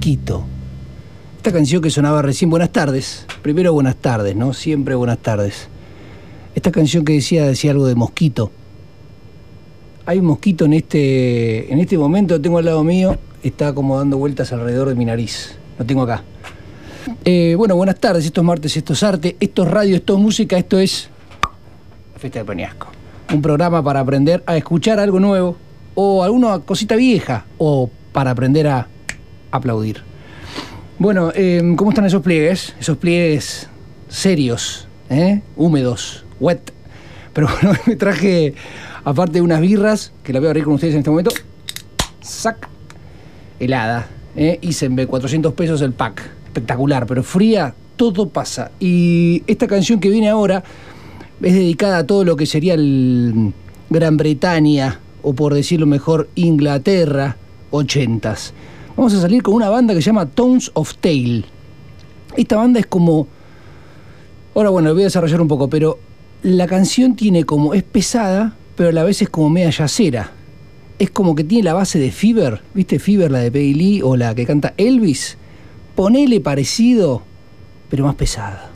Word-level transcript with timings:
Quito. 0.00 0.44
Esta 1.36 1.52
canción 1.52 1.82
que 1.82 1.90
sonaba 1.90 2.22
recién, 2.22 2.50
buenas 2.50 2.70
tardes. 2.70 3.26
Primero 3.42 3.72
buenas 3.72 3.96
tardes, 3.96 4.34
¿no? 4.36 4.52
Siempre 4.52 4.94
buenas 4.94 5.18
tardes. 5.18 5.68
Esta 6.54 6.70
canción 6.72 7.04
que 7.04 7.14
decía, 7.14 7.46
decía 7.46 7.70
algo 7.70 7.86
de 7.86 7.94
mosquito. 7.94 8.50
Hay 10.06 10.18
un 10.18 10.26
mosquito 10.26 10.64
en 10.64 10.72
este, 10.72 11.72
en 11.72 11.78
este 11.78 11.98
momento, 11.98 12.40
tengo 12.40 12.58
al 12.58 12.64
lado 12.64 12.82
mío, 12.82 13.16
está 13.42 13.74
como 13.74 13.98
dando 13.98 14.16
vueltas 14.18 14.52
alrededor 14.52 14.88
de 14.88 14.94
mi 14.94 15.04
nariz. 15.04 15.56
Lo 15.78 15.84
tengo 15.84 16.02
acá. 16.02 16.22
Eh, 17.24 17.54
bueno, 17.56 17.76
buenas 17.76 17.98
tardes, 18.00 18.24
esto 18.24 18.40
es 18.40 18.46
martes, 18.46 18.76
esto 18.76 18.92
es 18.92 19.02
arte, 19.02 19.36
esto 19.38 19.62
es 19.62 19.70
radio, 19.70 19.96
esto 19.96 20.14
es 20.14 20.20
música, 20.20 20.58
esto 20.58 20.78
es 20.78 21.08
Fiesta 22.16 22.40
de 22.40 22.44
Peñasco. 22.44 22.88
Un 23.32 23.42
programa 23.42 23.82
para 23.82 24.00
aprender 24.00 24.42
a 24.46 24.56
escuchar 24.56 24.98
algo 24.98 25.20
nuevo 25.20 25.56
o 26.00 26.22
alguna 26.22 26.60
cosita 26.60 26.94
vieja 26.94 27.44
o 27.58 27.90
para 28.12 28.30
aprender 28.30 28.68
a 28.68 28.86
aplaudir. 29.50 30.04
Bueno, 30.96 31.32
eh, 31.34 31.60
¿cómo 31.74 31.90
están 31.90 32.06
esos 32.06 32.22
pliegues? 32.22 32.76
Esos 32.78 32.98
pliegues 32.98 33.68
serios, 34.08 34.86
¿eh? 35.10 35.42
húmedos, 35.56 36.24
wet. 36.38 36.72
Pero 37.32 37.48
bueno, 37.62 37.76
me 37.84 37.96
traje, 37.96 38.54
aparte 39.02 39.32
de 39.32 39.40
unas 39.40 39.60
birras, 39.60 40.12
que 40.22 40.32
la 40.32 40.38
voy 40.38 40.46
a 40.46 40.50
abrir 40.50 40.62
con 40.62 40.74
ustedes 40.74 40.94
en 40.94 40.98
este 40.98 41.10
momento, 41.10 41.32
sac, 42.20 42.68
helada, 43.58 44.06
¿eh? 44.36 44.60
Isenbe, 44.62 45.08
400 45.08 45.52
pesos 45.54 45.82
el 45.82 45.94
pack. 45.94 46.22
Espectacular, 46.46 47.06
pero 47.06 47.24
fría, 47.24 47.74
todo 47.96 48.28
pasa. 48.28 48.70
Y 48.78 49.42
esta 49.48 49.66
canción 49.66 49.98
que 49.98 50.10
viene 50.10 50.28
ahora 50.28 50.62
es 51.42 51.54
dedicada 51.54 51.98
a 51.98 52.06
todo 52.06 52.22
lo 52.22 52.36
que 52.36 52.46
sería 52.46 52.74
el 52.74 53.52
Gran 53.90 54.16
Bretaña, 54.16 55.00
o 55.22 55.32
por 55.34 55.54
decirlo 55.54 55.86
mejor, 55.86 56.28
Inglaterra, 56.34 57.36
ochentas. 57.70 58.52
Vamos 58.96 59.14
a 59.14 59.20
salir 59.20 59.42
con 59.42 59.54
una 59.54 59.68
banda 59.68 59.94
que 59.94 60.02
se 60.02 60.06
llama 60.06 60.26
Tones 60.26 60.70
of 60.74 60.94
Tale. 60.96 61.44
Esta 62.36 62.56
banda 62.56 62.80
es 62.80 62.86
como... 62.86 63.26
Ahora 64.54 64.70
bueno, 64.70 64.88
lo 64.88 64.94
voy 64.94 65.02
a 65.02 65.06
desarrollar 65.06 65.40
un 65.40 65.48
poco, 65.48 65.68
pero 65.68 65.98
la 66.42 66.66
canción 66.66 67.14
tiene 67.14 67.44
como... 67.44 67.74
es 67.74 67.82
pesada, 67.82 68.56
pero 68.76 68.88
a 68.88 68.92
la 68.92 69.04
vez 69.04 69.22
es 69.22 69.28
como 69.28 69.50
media 69.50 69.70
yacera. 69.70 70.32
Es 70.98 71.10
como 71.10 71.34
que 71.34 71.44
tiene 71.44 71.64
la 71.64 71.74
base 71.74 71.98
de 71.98 72.10
Fever, 72.10 72.60
¿viste 72.74 72.98
Fever, 72.98 73.30
la 73.30 73.38
de 73.38 73.52
Peggy 73.52 73.74
Lee 73.74 74.02
o 74.02 74.16
la 74.16 74.34
que 74.34 74.46
canta 74.46 74.74
Elvis? 74.76 75.36
Ponele 75.94 76.40
parecido, 76.40 77.22
pero 77.88 78.04
más 78.04 78.16
pesada. 78.16 78.67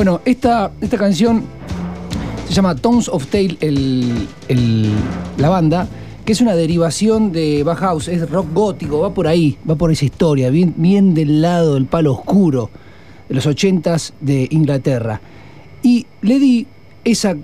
Bueno, 0.00 0.22
esta, 0.24 0.72
esta 0.80 0.96
canción 0.96 1.44
se 2.48 2.54
llama 2.54 2.74
Tones 2.74 3.06
of 3.10 3.26
Tale, 3.26 3.58
la 5.36 5.50
banda, 5.50 5.86
que 6.24 6.32
es 6.32 6.40
una 6.40 6.54
derivación 6.54 7.32
de 7.32 7.62
Bauhaus, 7.64 8.08
es 8.08 8.30
rock 8.30 8.46
gótico, 8.54 9.00
va 9.00 9.12
por 9.12 9.26
ahí, 9.26 9.58
va 9.68 9.74
por 9.74 9.92
esa 9.92 10.06
historia, 10.06 10.48
bien, 10.48 11.12
del 11.12 11.42
lado 11.42 11.74
del 11.74 11.84
palo 11.84 12.14
oscuro 12.14 12.70
de 13.28 13.34
los 13.34 13.44
ochentas 13.44 14.14
de 14.22 14.48
Inglaterra. 14.50 15.20
Y 15.82 16.06
le 16.22 16.38
di 16.38 16.66
esa 17.04 17.36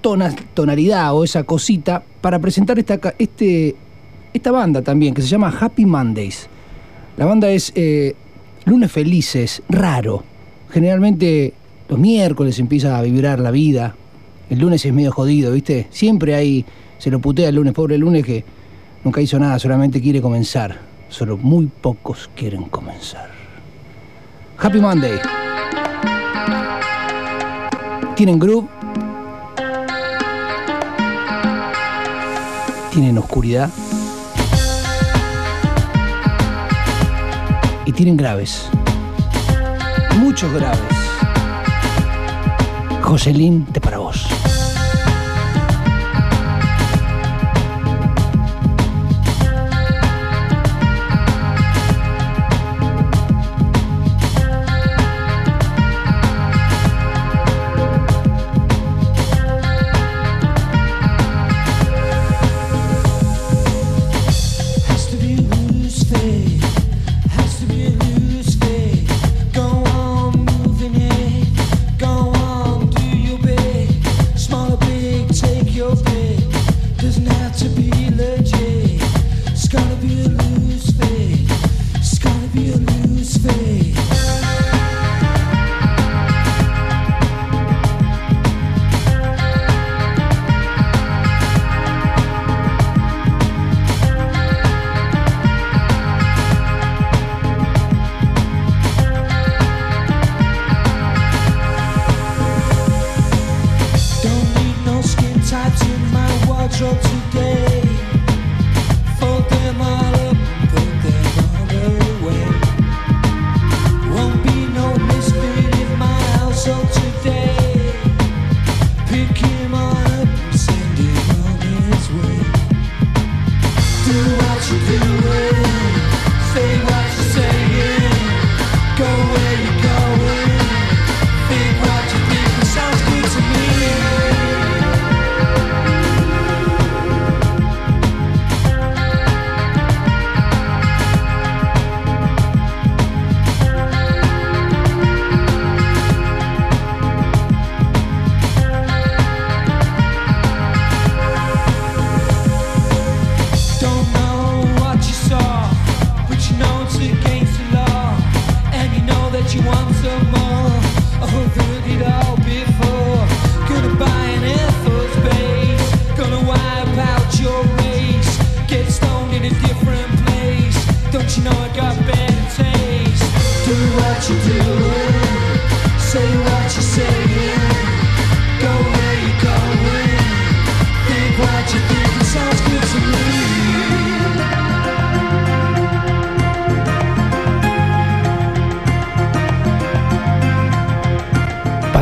tonalidad 0.00 1.14
o 1.14 1.22
esa 1.22 1.44
cosita 1.44 2.02
para 2.20 2.40
presentar 2.40 2.76
esta, 2.80 2.98
este, 3.20 3.76
esta 4.34 4.50
banda 4.50 4.82
también, 4.82 5.14
que 5.14 5.22
se 5.22 5.28
llama 5.28 5.56
Happy 5.60 5.86
Mondays. 5.86 6.48
La 7.16 7.24
banda 7.24 7.48
es 7.52 7.70
eh, 7.76 8.16
Lunes 8.64 8.90
Felices, 8.90 9.62
raro. 9.68 10.24
Generalmente 10.70 11.54
los 11.90 11.98
miércoles 11.98 12.58
empieza 12.60 12.96
a 12.96 13.02
vibrar 13.02 13.40
la 13.40 13.50
vida. 13.50 13.96
El 14.48 14.60
lunes 14.60 14.84
es 14.86 14.92
medio 14.92 15.10
jodido, 15.10 15.52
¿viste? 15.52 15.88
Siempre 15.90 16.36
hay, 16.36 16.64
se 16.98 17.10
lo 17.10 17.18
putea 17.18 17.48
el 17.48 17.56
lunes, 17.56 17.74
pobre 17.74 17.98
lunes 17.98 18.24
que 18.24 18.44
nunca 19.02 19.20
hizo 19.20 19.38
nada, 19.40 19.58
solamente 19.58 20.00
quiere 20.00 20.22
comenzar. 20.22 20.78
Solo 21.08 21.36
muy 21.36 21.66
pocos 21.66 22.30
quieren 22.36 22.64
comenzar. 22.64 23.28
Happy 24.56 24.78
Monday. 24.78 25.18
Tienen 28.14 28.38
groove. 28.38 28.68
tienen 32.90 33.16
oscuridad 33.18 33.70
y 37.86 37.92
tienen 37.92 38.16
graves, 38.16 38.68
muchos 40.18 40.52
graves. 40.52 40.99
Joselín, 43.10 43.66
te 43.66 43.80
para 43.80 43.98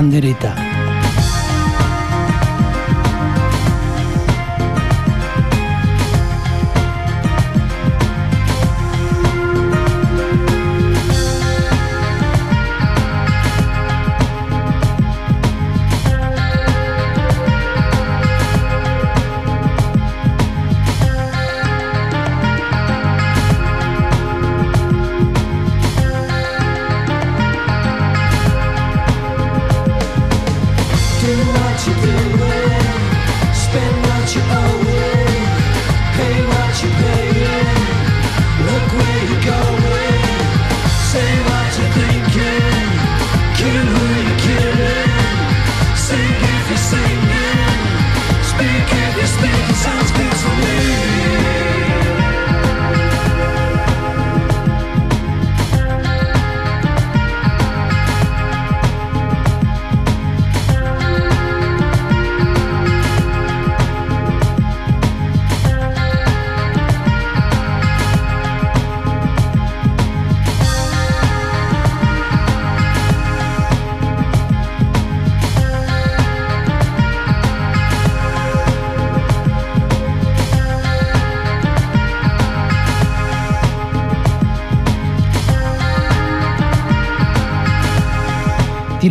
vos. 0.00 0.77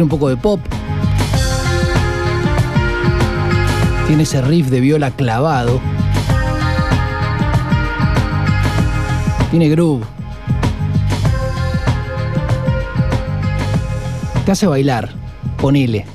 Un 0.03 0.09
poco 0.09 0.29
de 0.29 0.37
pop. 0.37 0.59
Tiene 4.07 4.23
ese 4.23 4.41
riff 4.41 4.69
de 4.69 4.79
viola 4.79 5.11
clavado. 5.11 5.79
Tiene 9.51 9.69
groove. 9.69 10.05
Te 14.45 14.51
hace 14.51 14.67
bailar, 14.67 15.09
ponele. 15.59 16.05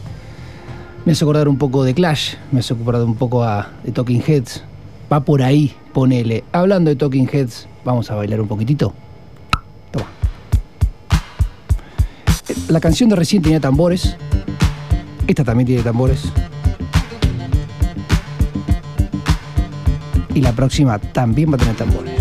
Me 1.04 1.12
hace 1.12 1.24
acordar 1.24 1.48
un 1.48 1.58
poco 1.58 1.84
de 1.84 1.94
Clash, 1.94 2.34
me 2.50 2.60
hace 2.60 2.74
acordar 2.74 3.02
un 3.02 3.16
poco 3.16 3.42
a, 3.42 3.68
de 3.84 3.92
Talking 3.92 4.22
Heads. 4.26 4.64
Va 5.12 5.20
por 5.20 5.42
ahí, 5.42 5.74
ponele. 5.92 6.44
Hablando 6.52 6.90
de 6.90 6.96
Talking 6.96 7.28
Heads, 7.30 7.68
vamos 7.84 8.10
a 8.10 8.14
bailar 8.14 8.40
un 8.40 8.48
poquitito. 8.48 8.94
La 12.72 12.80
canción 12.80 13.10
de 13.10 13.16
recién 13.16 13.42
tenía 13.42 13.60
tambores. 13.60 14.16
Esta 15.26 15.44
también 15.44 15.66
tiene 15.66 15.82
tambores. 15.82 16.32
Y 20.34 20.40
la 20.40 20.52
próxima 20.52 20.98
también 20.98 21.50
va 21.50 21.56
a 21.56 21.58
tener 21.58 21.76
tambores. 21.76 22.11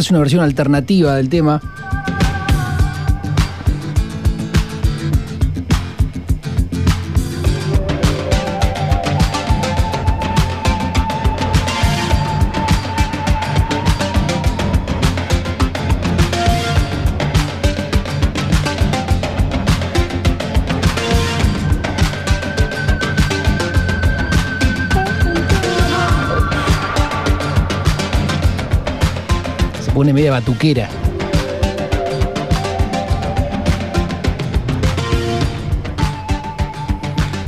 Es 0.00 0.10
una 0.10 0.20
versión 0.20 0.42
alternativa 0.42 1.14
del 1.14 1.28
tema. 1.28 1.60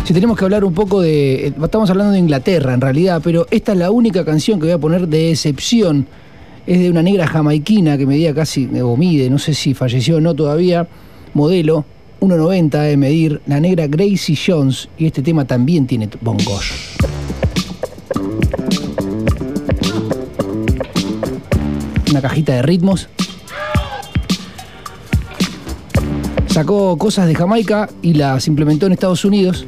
Si 0.04 0.12
tenemos 0.12 0.36
que 0.36 0.44
hablar 0.44 0.64
un 0.64 0.74
poco 0.74 1.00
de. 1.00 1.46
eh, 1.48 1.54
Estamos 1.62 1.88
hablando 1.90 2.12
de 2.12 2.18
Inglaterra 2.18 2.74
en 2.74 2.80
realidad, 2.80 3.20
pero 3.22 3.46
esta 3.50 3.72
es 3.72 3.78
la 3.78 3.90
única 3.90 4.24
canción 4.24 4.58
que 4.58 4.66
voy 4.66 4.72
a 4.74 4.78
poner 4.78 5.08
de 5.08 5.30
excepción. 5.30 6.06
Es 6.66 6.78
de 6.80 6.90
una 6.90 7.02
negra 7.02 7.26
jamaiquina 7.26 7.98
que 7.98 8.06
medía 8.06 8.34
casi, 8.34 8.68
o 8.80 8.96
mide, 8.96 9.28
no 9.30 9.38
sé 9.38 9.54
si 9.54 9.74
falleció 9.74 10.16
o 10.16 10.20
no 10.20 10.34
todavía. 10.34 10.86
Modelo, 11.34 11.84
1,90 12.20 12.70
de 12.82 12.96
medir. 12.96 13.40
La 13.46 13.58
negra 13.60 13.86
Gracie 13.86 14.36
Jones. 14.36 14.88
Y 14.98 15.06
este 15.06 15.22
tema 15.22 15.44
también 15.44 15.86
tiene 15.86 16.08
bongos. 16.20 16.91
Una 22.12 22.20
cajita 22.20 22.52
de 22.52 22.60
ritmos. 22.60 23.08
Sacó 26.46 26.98
cosas 26.98 27.26
de 27.26 27.34
Jamaica 27.34 27.88
y 28.02 28.12
las 28.12 28.48
implementó 28.48 28.84
en 28.84 28.92
Estados 28.92 29.24
Unidos. 29.24 29.64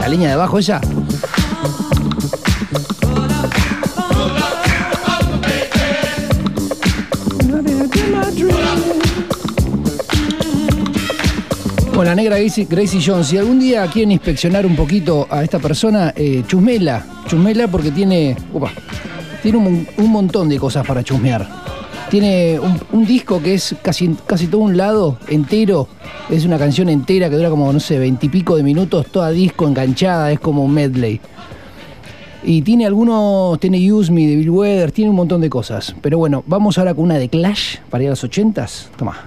La 0.00 0.08
línea 0.08 0.28
de 0.28 0.34
abajo 0.34 0.58
esa. 0.58 0.80
Bueno, 11.94 12.10
la 12.10 12.14
negra 12.16 12.38
Gracie, 12.38 12.66
Gracie 12.68 13.00
Jones, 13.02 13.28
si 13.28 13.38
algún 13.38 13.60
día 13.60 13.86
quieren 13.86 14.12
inspeccionar 14.12 14.66
un 14.66 14.76
poquito 14.76 15.26
a 15.30 15.42
esta 15.42 15.58
persona, 15.58 16.12
eh, 16.14 16.42
chusmela, 16.46 17.06
chusmela 17.28 17.68
porque 17.68 17.90
tiene, 17.90 18.36
tiene 19.42 19.58
un 19.58 20.10
montón 20.10 20.48
de 20.48 20.58
cosas 20.58 20.86
para 20.86 21.02
chusmear. 21.02 21.63
Tiene 22.14 22.60
un, 22.92 23.04
disco 23.04 23.42
que 23.42 23.54
es 23.54 23.74
casi, 23.82 24.16
casi 24.24 24.46
todo 24.46 24.60
un 24.60 24.76
lado 24.76 25.18
entero, 25.26 25.88
es 26.30 26.44
una 26.44 26.58
canción 26.58 26.88
entera 26.88 27.28
que 27.28 27.34
dura 27.34 27.50
como, 27.50 27.72
no 27.72 27.80
sé, 27.80 27.98
veintipico 27.98 28.54
de 28.54 28.62
minutos, 28.62 29.06
toda 29.08 29.32
disco 29.32 29.66
enganchada, 29.66 30.30
es 30.30 30.38
como 30.38 30.62
un 30.62 30.72
medley. 30.72 31.20
Y 32.44 32.62
tiene 32.62 32.86
algunos, 32.86 33.58
tiene 33.58 33.92
Use 33.92 34.12
Me 34.12 34.28
de 34.28 34.36
Bill 34.36 34.50
Weather, 34.50 34.92
tiene 34.92 35.10
un 35.10 35.16
montón 35.16 35.40
de 35.40 35.50
cosas. 35.50 35.92
Pero 36.02 36.18
bueno, 36.18 36.44
vamos 36.46 36.78
ahora 36.78 36.94
con 36.94 37.02
una 37.02 37.18
de 37.18 37.28
Clash 37.28 37.78
para 37.90 38.04
ir 38.04 38.10
a 38.10 38.12
los 38.12 38.22
80s. 38.22 38.90
Toma. 38.96 39.24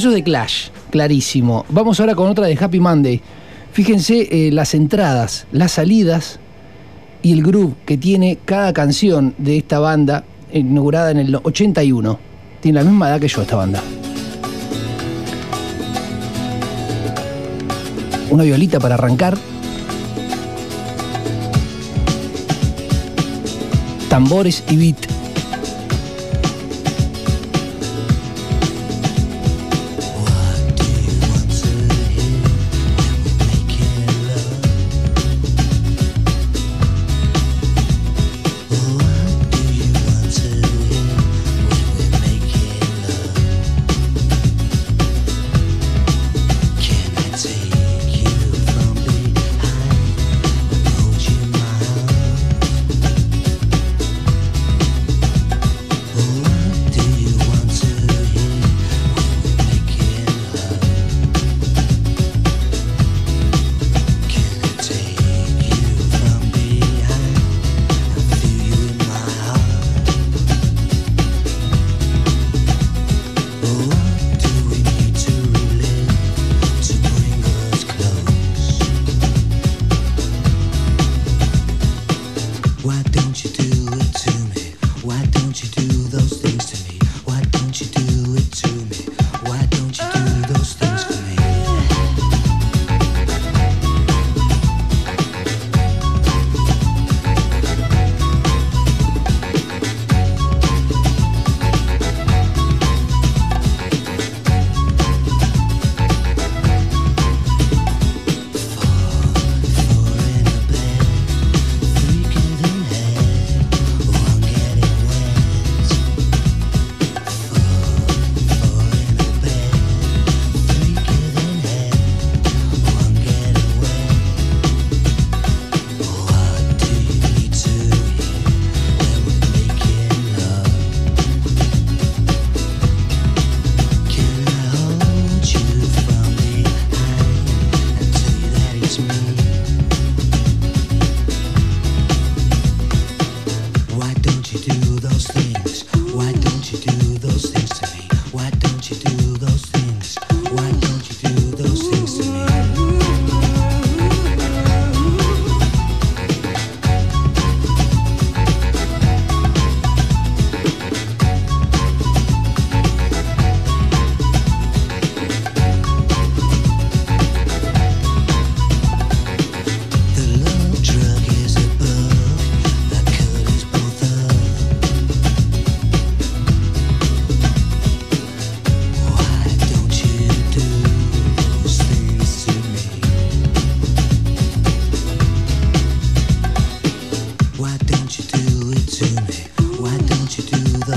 Eso 0.00 0.08
es 0.08 0.14
de 0.14 0.22
Clash, 0.22 0.68
clarísimo. 0.88 1.66
Vamos 1.68 2.00
ahora 2.00 2.14
con 2.14 2.26
otra 2.26 2.46
de 2.46 2.56
Happy 2.58 2.80
Monday. 2.80 3.20
Fíjense 3.70 4.28
eh, 4.30 4.50
las 4.50 4.72
entradas, 4.72 5.46
las 5.52 5.72
salidas 5.72 6.40
y 7.22 7.34
el 7.34 7.42
groove 7.42 7.74
que 7.84 7.98
tiene 7.98 8.38
cada 8.46 8.72
canción 8.72 9.34
de 9.36 9.58
esta 9.58 9.78
banda, 9.78 10.24
inaugurada 10.54 11.10
en 11.10 11.18
el 11.18 11.36
81. 11.36 12.18
Tiene 12.62 12.78
la 12.78 12.88
misma 12.88 13.10
edad 13.10 13.20
que 13.20 13.28
yo 13.28 13.42
esta 13.42 13.56
banda. 13.56 13.82
Una 18.30 18.44
violita 18.44 18.80
para 18.80 18.94
arrancar. 18.94 19.36
Tambores 24.08 24.64
y 24.70 24.76
beat. 24.76 25.09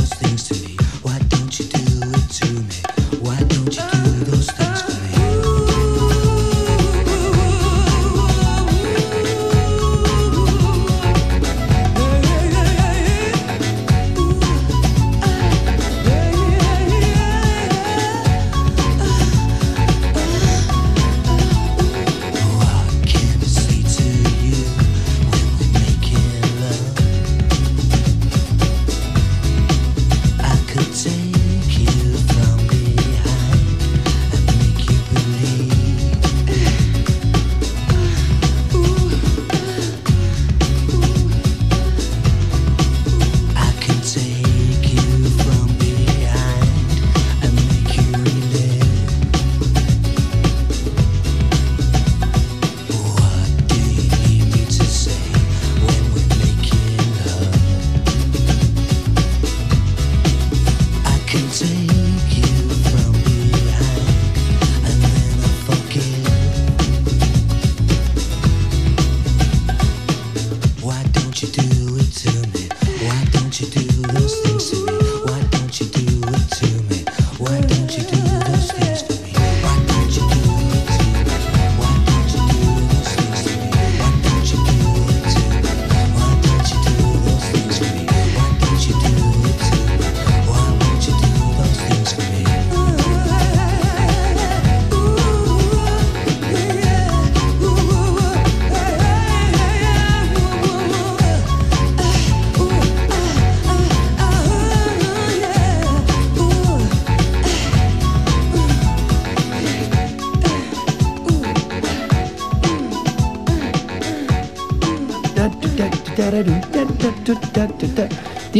things 0.06 0.44
to 0.50 0.53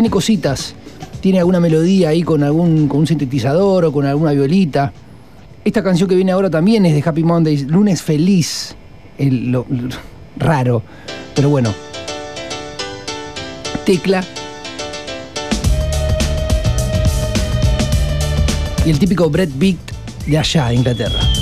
tiene 0.04 0.12
cositas, 0.12 0.76
tiene 1.22 1.40
alguna 1.40 1.62
melodía 1.62 2.10
ahí 2.10 2.24
con 2.24 2.44
algún 2.44 2.90
con 2.90 3.00
un 3.00 3.08
sintetizador 3.08 3.86
o 3.86 3.94
con 3.94 4.06
alguna 4.06 4.34
violita. 4.34 4.92
Esta 5.64 5.82
canción 5.82 6.10
que 6.10 6.16
viene 6.16 6.34
ahora 6.34 6.50
también 6.50 6.86
es 6.86 6.94
de 6.94 7.02
Happy 7.10 7.24
Mondays, 7.24 7.68
Lunes 7.68 8.02
Feliz, 8.02 8.76
el, 9.18 9.50
lo, 9.50 9.66
raro, 10.36 10.84
pero 11.34 11.48
bueno. 11.48 11.74
Tecla. 13.86 14.26
Y 18.86 18.90
el 18.90 19.00
típico 19.00 19.30
Brett 19.30 19.52
Beat 19.56 19.78
de 20.28 20.38
allá, 20.38 20.74
Inglaterra. 20.74 21.33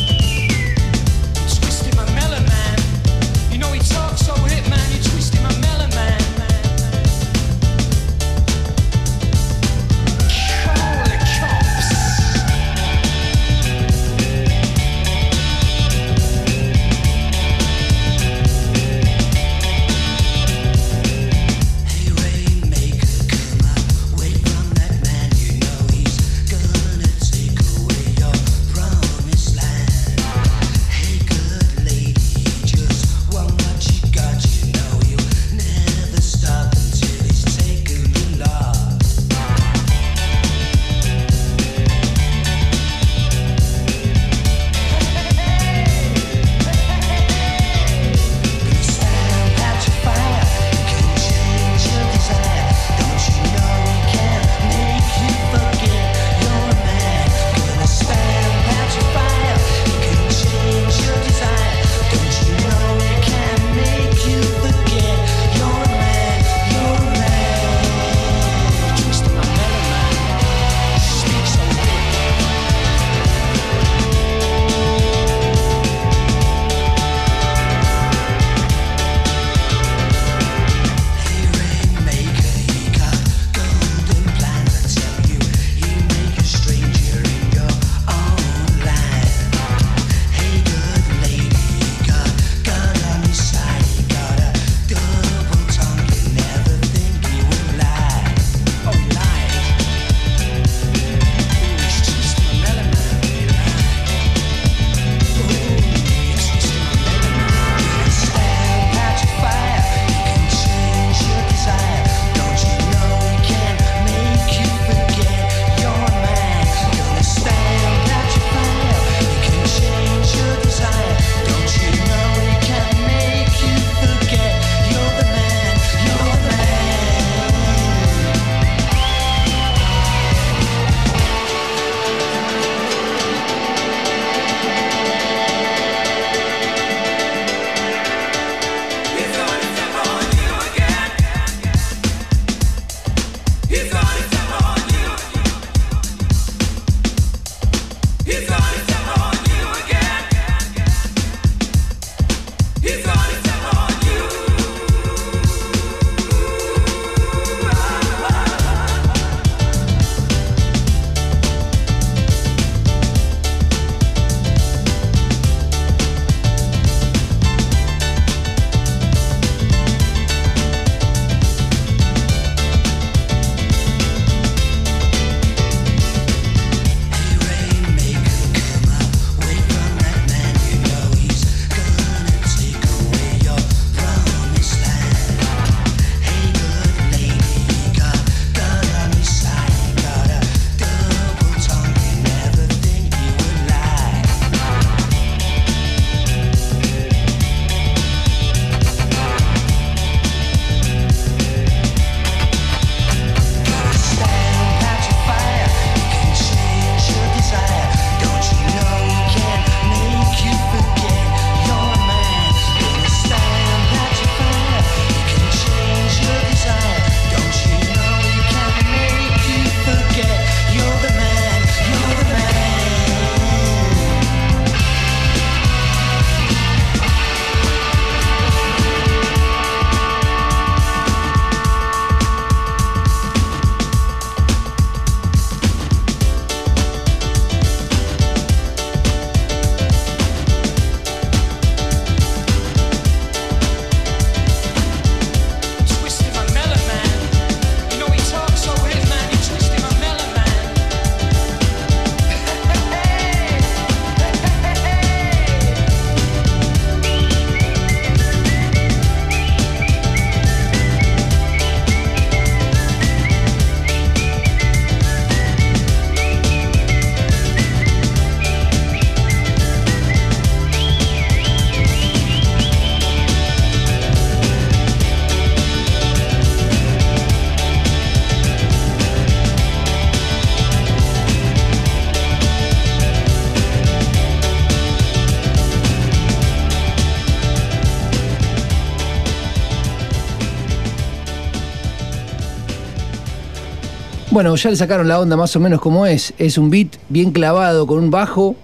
Bueno, 294.31 294.55
ya 294.55 294.69
le 294.69 294.77
sacaron 294.77 295.09
la 295.09 295.19
onda 295.19 295.35
más 295.35 295.53
o 295.57 295.59
menos 295.59 295.81
como 295.81 296.05
es. 296.05 296.33
Es 296.37 296.57
un 296.57 296.69
beat 296.69 296.95
bien 297.09 297.31
clavado 297.31 297.85
con 297.85 297.99
un 297.99 298.11
bajo 298.11 298.55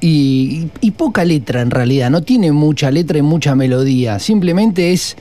y, 0.00 0.66
y, 0.80 0.90
poca 0.90 1.24
letra 1.24 1.60
en 1.60 1.70
realidad. 1.70 2.10
No 2.10 2.22
tiene 2.22 2.50
mucha 2.50 2.90
letra 2.90 3.18
y 3.18 3.22
mucha 3.22 3.54
melodía. 3.54 4.18
Simplemente 4.18 4.92
es 4.92 5.16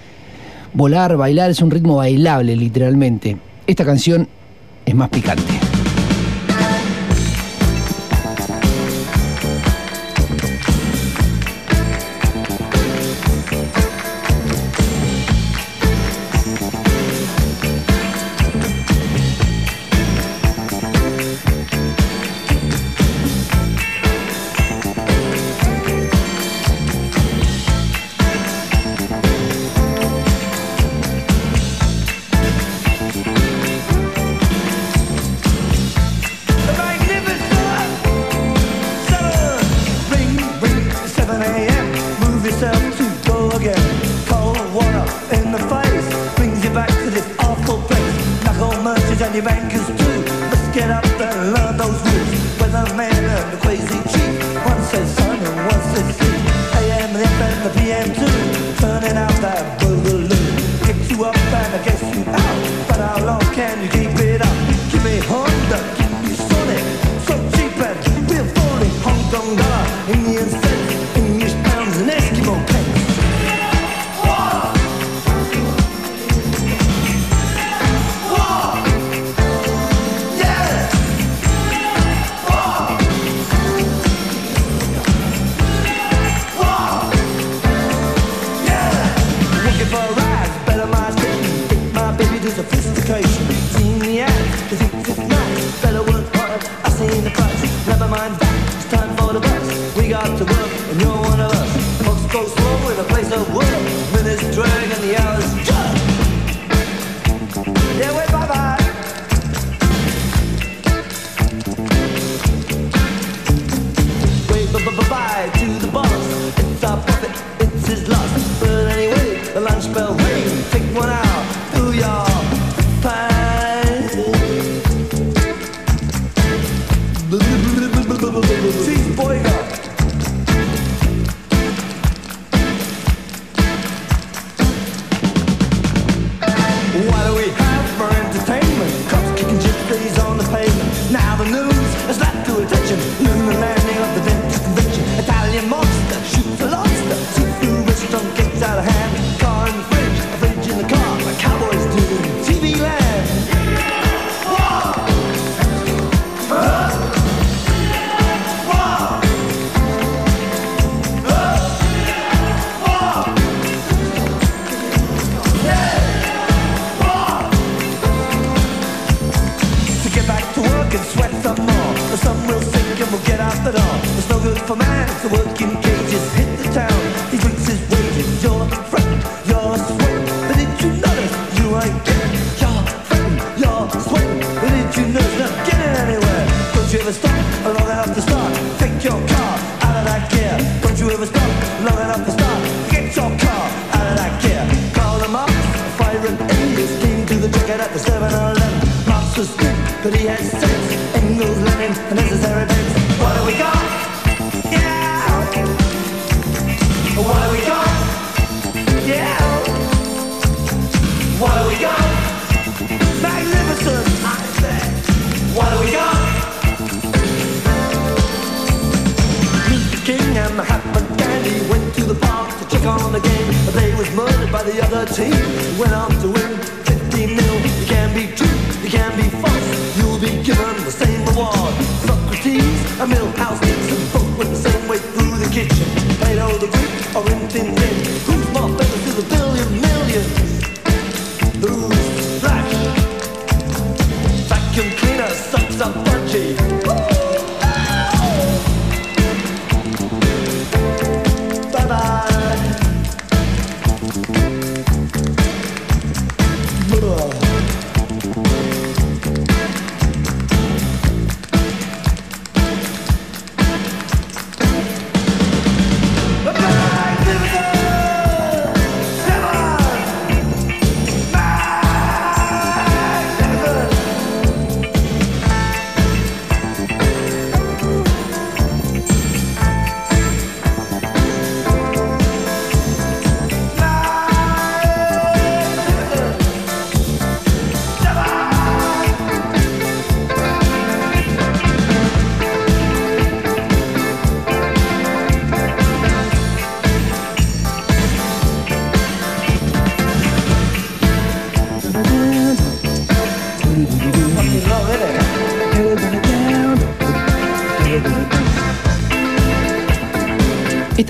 volar, 0.74 1.16
bailar, 1.16 1.52
es 1.52 1.62
un 1.62 1.70
ritmo 1.70 1.98
bailable 1.98 2.56
literalmente. 2.56 3.38
Esta 3.68 3.86
canción 3.86 4.28
es 4.84 4.96
más 4.96 5.10
picante. 5.10 5.63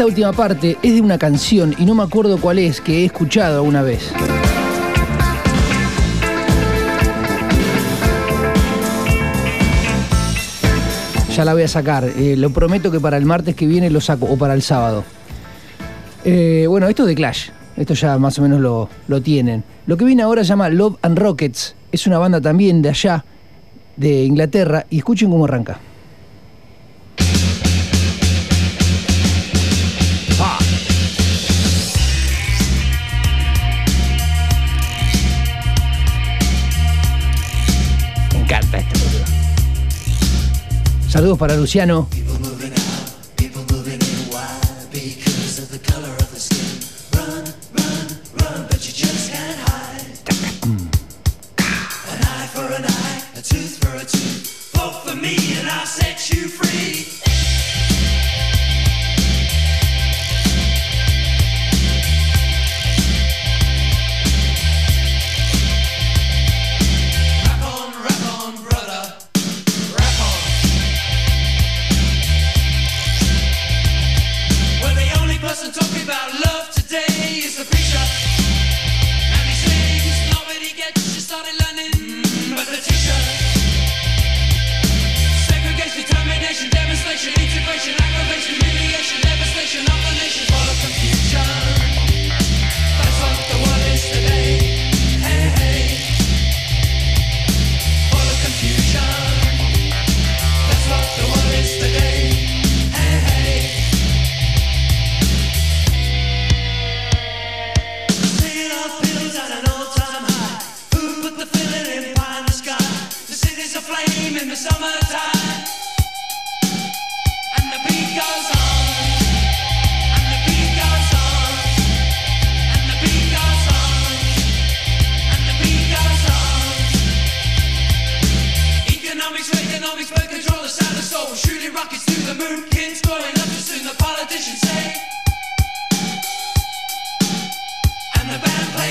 esta 0.03 0.11
última 0.11 0.33
parte 0.33 0.77
es 0.83 0.95
de 0.95 0.99
una 0.99 1.17
canción 1.17 1.73
y 1.79 1.85
no 1.85 1.95
me 1.95 2.03
acuerdo 2.03 2.37
cuál 2.37 2.59
es 2.59 2.81
que 2.81 2.99
he 2.99 3.05
escuchado 3.05 3.59
alguna 3.59 3.83
vez. 3.83 4.11
Ya 11.33 11.45
la 11.45 11.53
voy 11.53 11.63
a 11.63 11.69
sacar. 11.69 12.03
Eh, 12.03 12.35
lo 12.35 12.49
prometo 12.49 12.91
que 12.91 12.99
para 12.99 13.15
el 13.15 13.23
martes 13.23 13.55
que 13.55 13.65
viene 13.65 13.89
lo 13.89 14.01
saco 14.01 14.25
o 14.25 14.35
para 14.35 14.53
el 14.55 14.61
sábado. 14.61 15.05
Eh, 16.25 16.65
bueno, 16.67 16.89
esto 16.89 17.03
es 17.03 17.07
de 17.07 17.15
Clash. 17.15 17.51
Esto 17.77 17.93
ya 17.93 18.17
más 18.17 18.37
o 18.39 18.41
menos 18.41 18.59
lo, 18.59 18.89
lo 19.07 19.21
tienen. 19.21 19.63
Lo 19.85 19.95
que 19.95 20.03
viene 20.03 20.21
ahora 20.21 20.43
se 20.43 20.49
llama 20.49 20.67
Love 20.67 20.97
and 21.01 21.17
Rockets. 21.17 21.77
Es 21.93 22.07
una 22.07 22.17
banda 22.17 22.41
también 22.41 22.81
de 22.81 22.89
allá, 22.89 23.23
de 23.95 24.25
Inglaterra. 24.25 24.85
Y 24.89 24.97
escuchen 24.97 25.29
cómo 25.29 25.45
arranca. 25.45 25.79
Saludos 41.13 41.37
para 41.37 41.55
Luciano. 41.55 42.09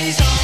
always 0.03 0.21
on 0.21 0.42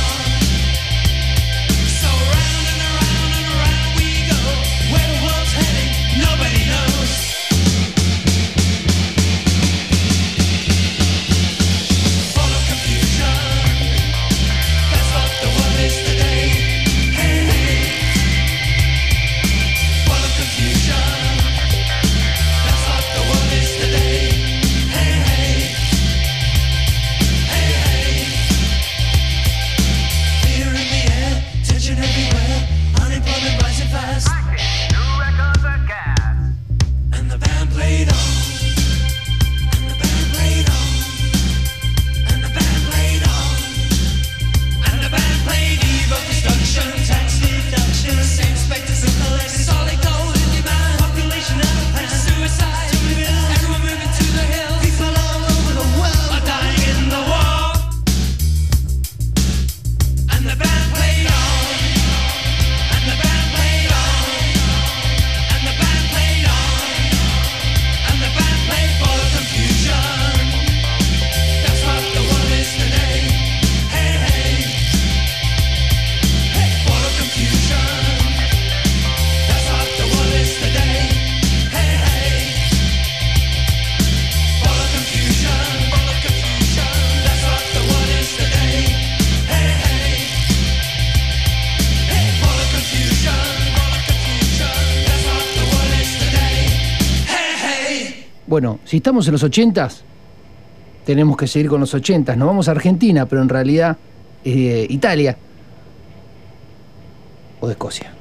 Si 98.88 98.96
estamos 98.96 99.26
en 99.26 99.32
los 99.32 99.42
80, 99.42 99.86
tenemos 101.04 101.36
que 101.36 101.46
seguir 101.46 101.68
con 101.68 101.78
los 101.78 101.92
80. 101.92 102.34
Nos 102.36 102.48
vamos 102.48 102.68
a 102.68 102.70
Argentina, 102.70 103.26
pero 103.26 103.42
en 103.42 103.50
realidad 103.50 103.98
eh, 104.42 104.86
Italia 104.88 105.36
o 107.60 107.66
de 107.66 107.72
Escocia. 107.72 108.17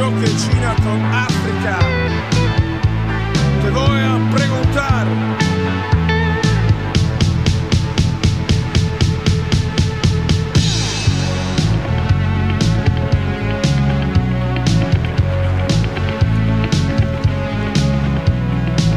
choque 0.00 0.24
China 0.34 0.74
con 0.82 0.98
África. 1.12 1.78
Te 3.62 3.68
voy 3.68 4.00
a 4.00 4.34
preguntar. 4.34 5.06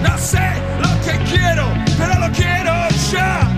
No 0.03 0.17
sé 0.17 0.39
lo 0.79 0.91
que 1.03 1.17
quiero, 1.29 1.65
pero 1.97 2.13
lo 2.17 2.31
quiero 2.31 2.73
ya. 3.11 3.51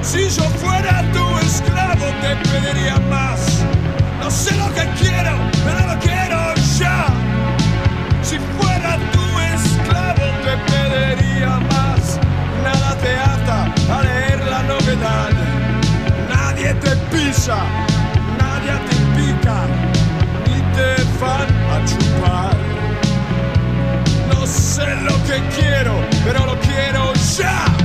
Si 0.00 0.28
yo 0.28 0.44
fuera 0.62 1.02
tu 1.12 1.24
esclavo 1.38 2.06
te 2.22 2.36
pediría 2.48 3.00
más. 3.10 3.64
No 4.20 4.30
sé 4.30 4.54
lo 4.54 4.72
que 4.74 4.84
quiero. 5.00 5.35
Pero 5.66 5.80
lo 5.90 5.98
quiero 5.98 6.54
ya. 6.78 7.06
Si 8.22 8.38
fuera 8.56 8.98
tu 9.14 9.24
esclavo, 9.54 10.26
te 10.44 10.54
pediría 10.70 11.58
más. 11.72 12.18
Nada 12.64 12.96
te 13.02 13.12
ata 13.34 13.58
a 13.94 14.02
leer 14.02 14.40
la 14.52 14.62
novedad. 14.62 15.30
Nadie 16.34 16.74
te 16.74 16.92
pisa, 17.10 17.58
nadie 18.42 18.74
te 18.88 18.96
pica, 19.16 19.58
ni 20.46 20.58
te 20.76 20.90
van 21.20 21.48
a 21.74 21.76
chupar. 21.90 22.56
No 24.32 24.46
sé 24.46 24.86
lo 25.08 25.16
que 25.24 25.38
quiero, 25.56 25.94
pero 26.24 26.46
lo 26.46 26.56
quiero 26.60 27.12
ya. 27.38 27.75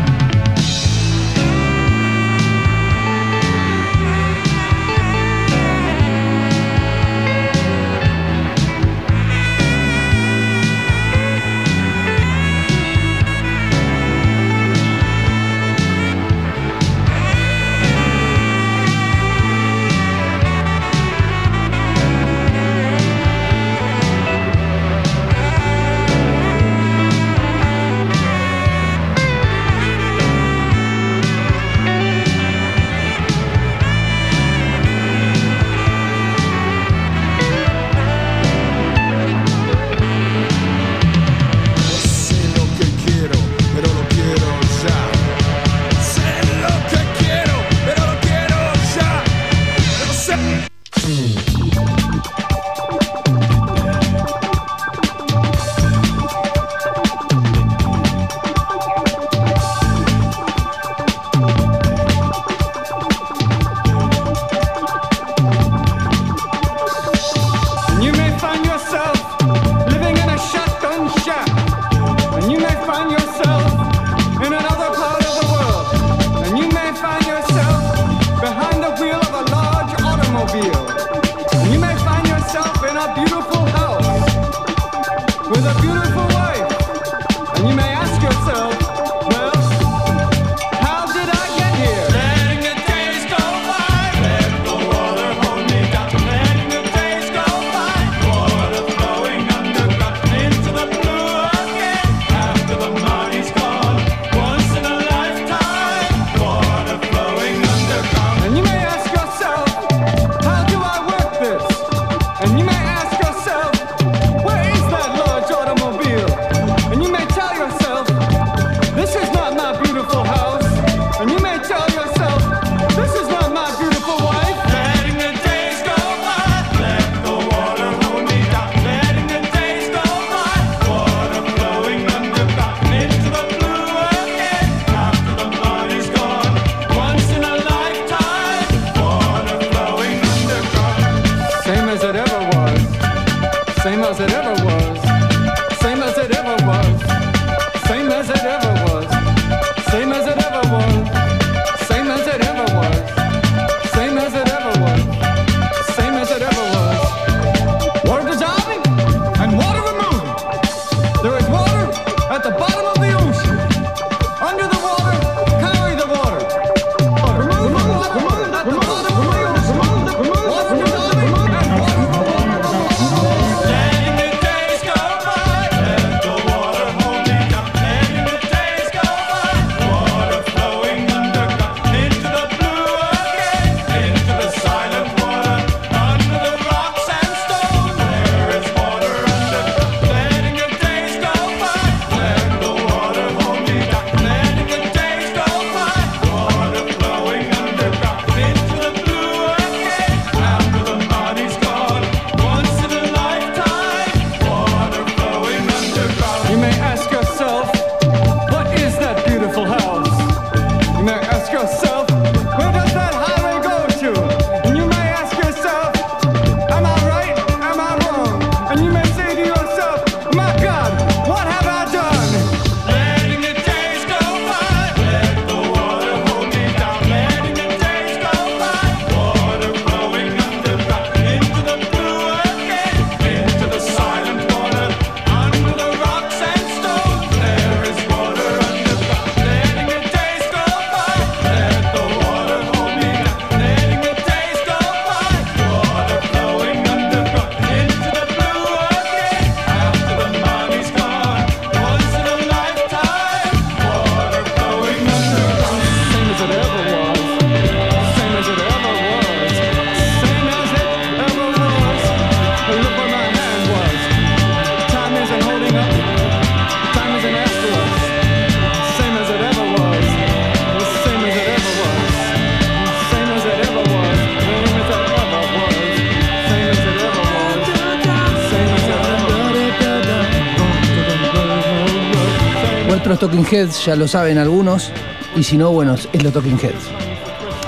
Talking 283.22 283.46
Heads 283.46 283.86
ya 283.86 283.96
lo 283.96 284.08
saben 284.08 284.38
algunos, 284.40 284.90
y 285.36 285.44
si 285.44 285.56
no, 285.58 285.72
bueno, 285.72 285.94
es 285.94 286.24
los 286.24 286.34
Talking 286.34 286.58
Heads. 286.60 286.90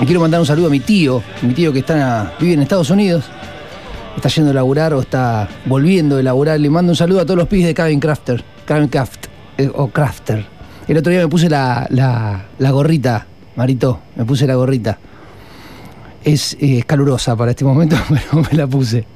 Y 0.00 0.04
quiero 0.04 0.20
mandar 0.20 0.40
un 0.40 0.46
saludo 0.46 0.66
a 0.66 0.70
mi 0.70 0.80
tío, 0.80 1.22
mi 1.42 1.54
tío 1.54 1.72
que 1.72 1.78
está, 1.78 2.34
vive 2.40 2.54
en 2.54 2.62
Estados 2.62 2.90
Unidos, 2.90 3.24
está 4.16 4.28
yendo 4.28 4.50
a 4.50 4.54
laburar 4.54 4.92
o 4.94 5.00
está 5.00 5.48
volviendo 5.66 6.16
de 6.16 6.24
laburar. 6.24 6.58
Le 6.58 6.68
mando 6.70 6.90
un 6.92 6.96
saludo 6.96 7.20
a 7.20 7.24
todos 7.24 7.38
los 7.38 7.46
pibes 7.48 7.66
de 7.66 7.74
Cabin 7.74 8.00
Crafter, 8.00 8.42
Cabin 8.64 8.88
Craft, 8.88 9.26
eh, 9.58 9.70
o 9.72 9.86
Crafter. 9.88 10.44
El 10.88 10.98
otro 10.98 11.12
día 11.12 11.20
me 11.22 11.28
puse 11.28 11.48
la, 11.48 11.86
la- 11.90 12.70
gorrita, 12.72 13.24
Marito, 13.56 14.00
me 14.16 14.24
puse 14.24 14.46
la 14.48 14.56
gorrita. 14.56 14.98
Es, 16.24 16.56
eh, 16.60 16.82
calurosa 16.84 17.36
para 17.36 17.52
este 17.52 17.64
momento, 17.64 17.96
pero 18.08 18.42
me 18.50 18.56
la 18.58 18.66
puse. 18.66 19.06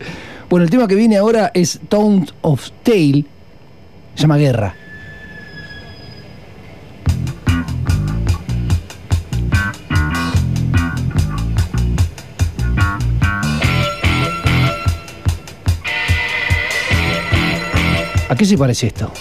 Bueno, 0.48 0.62
el 0.64 0.70
tema 0.70 0.86
que 0.86 0.94
viene 0.94 1.16
ahora 1.16 1.50
es 1.52 1.80
Town 1.88 2.26
of 2.42 2.70
Tale, 2.84 3.24
se 4.14 4.22
llama 4.22 4.36
Guerra. 4.36 4.74
Qué 18.38 18.44
se 18.44 18.56
parece 18.56 18.86
esto? 18.86 19.12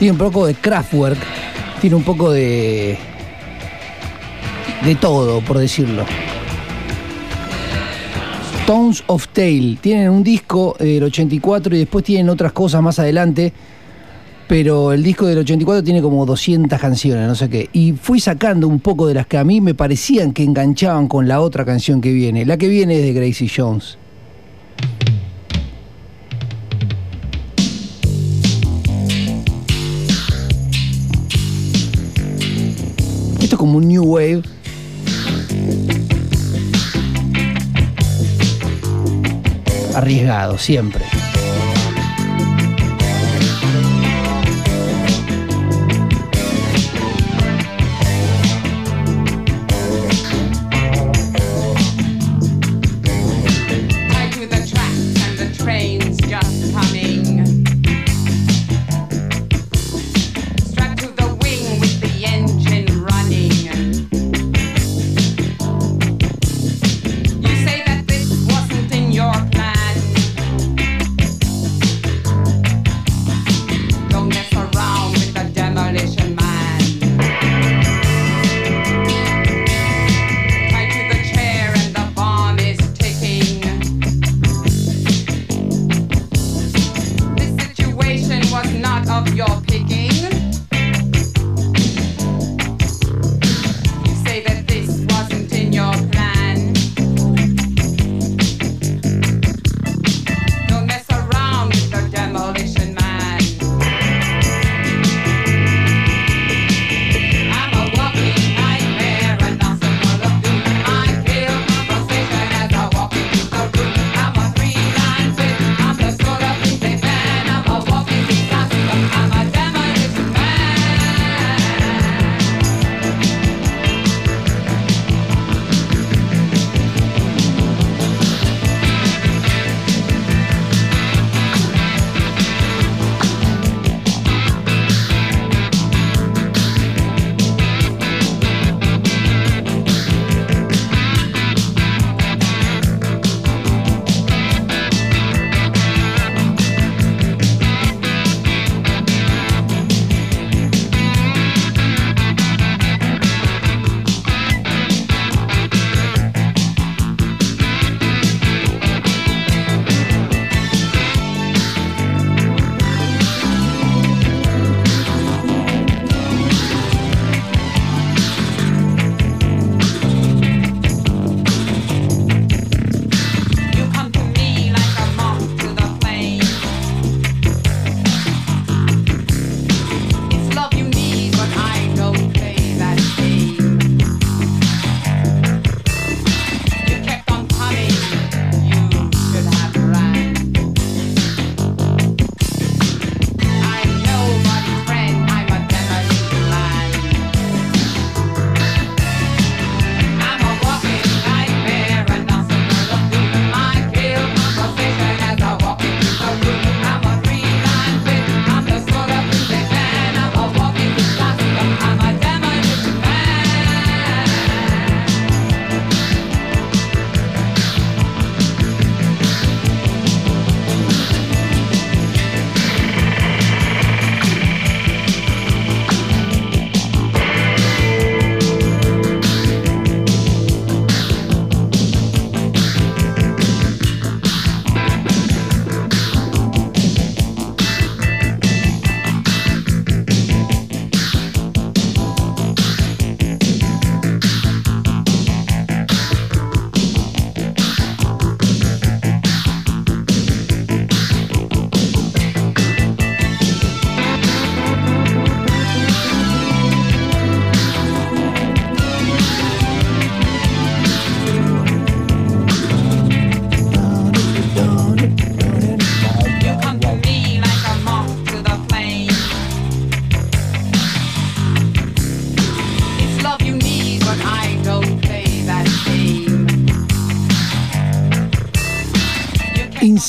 Tiene 0.00 0.12
un 0.12 0.18
poco 0.18 0.46
de 0.46 0.54
Kraftwerk, 0.54 1.18
tiene 1.78 1.94
un 1.94 2.02
poco 2.02 2.32
de. 2.32 2.96
de 4.82 4.94
todo, 4.94 5.42
por 5.42 5.58
decirlo. 5.58 6.06
Tones 8.66 9.04
of 9.08 9.28
Tale. 9.28 9.76
Tienen 9.78 10.08
un 10.08 10.24
disco 10.24 10.74
del 10.80 11.02
84 11.02 11.76
y 11.76 11.80
después 11.80 12.02
tienen 12.02 12.30
otras 12.30 12.52
cosas 12.52 12.80
más 12.80 12.98
adelante. 12.98 13.52
Pero 14.48 14.94
el 14.94 15.02
disco 15.02 15.26
del 15.26 15.36
84 15.36 15.84
tiene 15.84 16.00
como 16.00 16.24
200 16.24 16.80
canciones, 16.80 17.28
no 17.28 17.34
sé 17.34 17.50
qué. 17.50 17.68
Y 17.74 17.92
fui 17.92 18.20
sacando 18.20 18.68
un 18.68 18.80
poco 18.80 19.06
de 19.06 19.12
las 19.12 19.26
que 19.26 19.36
a 19.36 19.44
mí 19.44 19.60
me 19.60 19.74
parecían 19.74 20.32
que 20.32 20.42
enganchaban 20.42 21.08
con 21.08 21.28
la 21.28 21.42
otra 21.42 21.66
canción 21.66 22.00
que 22.00 22.10
viene. 22.10 22.46
La 22.46 22.56
que 22.56 22.68
viene 22.68 22.96
es 22.96 23.02
de 23.02 23.12
Gracie 23.12 23.50
Jones. 23.54 23.98
Esto 33.40 33.56
es 33.56 33.58
como 33.58 33.78
un 33.78 33.88
new 33.88 34.04
wave. 34.04 34.42
Arriesgado, 39.94 40.56
siempre. 40.58 41.04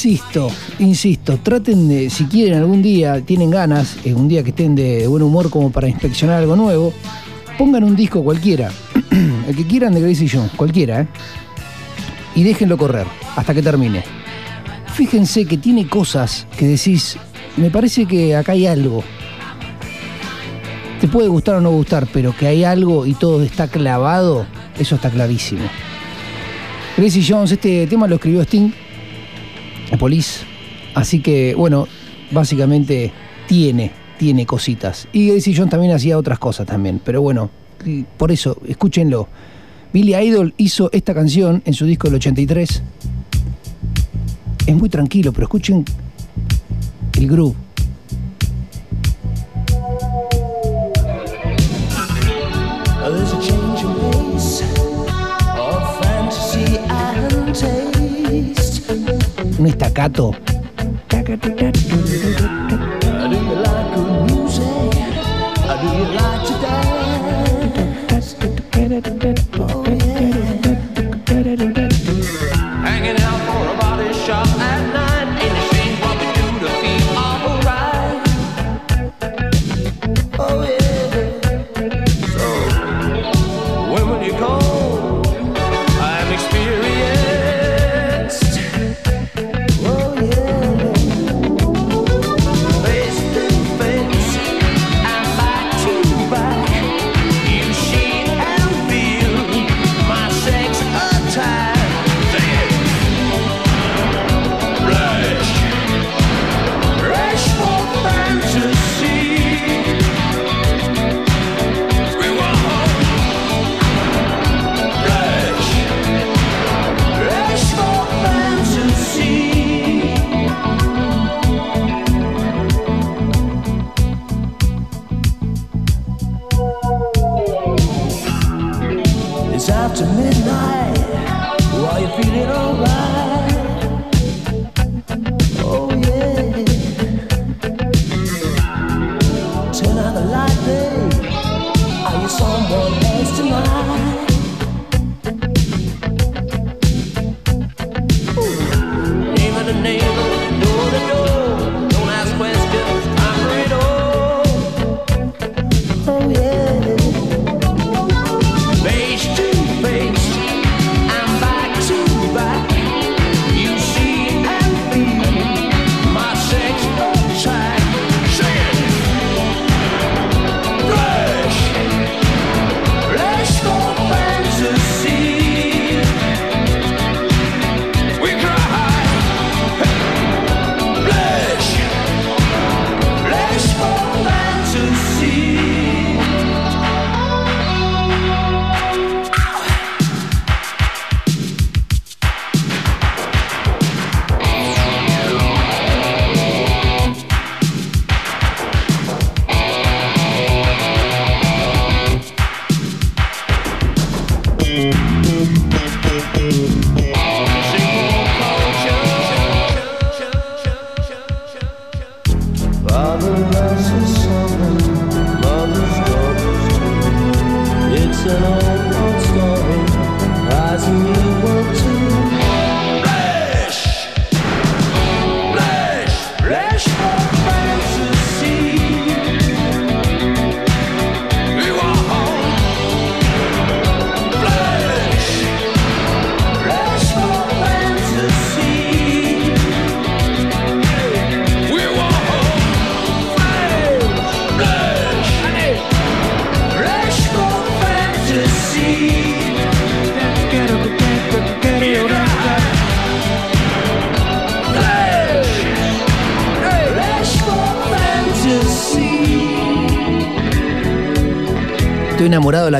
Insisto, 0.03 0.49
insisto, 0.79 1.37
traten 1.37 1.87
de, 1.87 2.09
si 2.09 2.25
quieren 2.25 2.57
algún 2.57 2.81
día, 2.81 3.21
tienen 3.21 3.51
ganas, 3.51 3.97
eh, 4.03 4.15
un 4.15 4.27
día 4.27 4.41
que 4.41 4.49
estén 4.49 4.73
de, 4.73 5.05
buen 5.05 5.21
humor 5.21 5.51
como 5.51 5.71
para 5.71 5.87
inspeccionar 5.87 6.37
algo 6.37 6.55
nuevo, 6.55 6.91
pongan 7.55 7.83
un 7.83 7.95
disco 7.95 8.23
cualquiera, 8.23 8.71
el 9.47 9.55
que 9.55 9.67
quieran 9.67 9.93
de 9.93 10.01
Gracie 10.01 10.27
Jones, 10.27 10.53
cualquiera, 10.55 11.01
¿eh? 11.01 11.07
y 12.33 12.41
déjenlo 12.41 12.79
correr 12.79 13.05
hasta 13.35 13.53
que 13.53 13.61
termine. 13.61 14.03
Fíjense 14.95 15.45
que 15.45 15.57
tiene 15.57 15.87
cosas 15.87 16.47
que 16.57 16.65
decís, 16.65 17.17
me 17.57 17.69
parece 17.69 18.07
que 18.07 18.35
acá 18.35 18.53
hay 18.53 18.65
algo. 18.65 19.03
Te 20.99 21.07
puede 21.07 21.27
gustar 21.27 21.57
o 21.57 21.61
no 21.61 21.69
gustar, 21.69 22.07
pero 22.11 22.35
que 22.35 22.47
hay 22.47 22.63
algo 22.63 23.05
y 23.05 23.13
todo 23.13 23.43
está 23.43 23.67
clavado, 23.67 24.47
eso 24.79 24.95
está 24.95 25.11
clarísimo. 25.11 25.61
Gracie 26.97 27.23
Jones, 27.27 27.51
este 27.51 27.85
tema 27.85 28.07
lo 28.07 28.15
escribió 28.15 28.41
Sting, 28.41 28.71
la 29.91 29.97
Police, 29.97 30.45
así 30.95 31.21
que 31.21 31.53
bueno, 31.53 31.87
básicamente 32.31 33.11
tiene, 33.47 33.91
tiene 34.17 34.45
cositas. 34.45 35.07
Y 35.11 35.27
Gracie 35.27 35.53
Jones 35.55 35.69
también 35.69 35.93
hacía 35.93 36.17
otras 36.17 36.39
cosas 36.39 36.65
también, 36.65 37.01
pero 37.03 37.21
bueno, 37.21 37.51
por 38.17 38.31
eso, 38.31 38.57
escúchenlo. 38.67 39.27
Billy 39.93 40.15
Idol 40.15 40.53
hizo 40.57 40.89
esta 40.93 41.13
canción 41.13 41.61
en 41.65 41.73
su 41.73 41.85
disco 41.85 42.07
del 42.07 42.15
83. 42.15 42.81
Es 44.67 44.75
muy 44.75 44.89
tranquilo, 44.89 45.33
pero 45.33 45.45
escuchen 45.45 45.83
el 47.17 47.27
groove. 47.27 47.70
Un 59.61 59.67
estacato. 59.67 60.35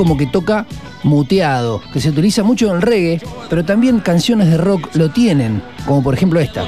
como 0.00 0.16
que 0.16 0.24
toca 0.24 0.64
muteado, 1.02 1.82
que 1.92 2.00
se 2.00 2.08
utiliza 2.08 2.42
mucho 2.42 2.70
en 2.70 2.76
el 2.76 2.80
reggae, 2.80 3.20
pero 3.50 3.66
también 3.66 4.00
canciones 4.00 4.48
de 4.48 4.56
rock 4.56 4.88
lo 4.94 5.10
tienen, 5.10 5.62
como 5.84 6.02
por 6.02 6.14
ejemplo 6.14 6.40
esta. 6.40 6.64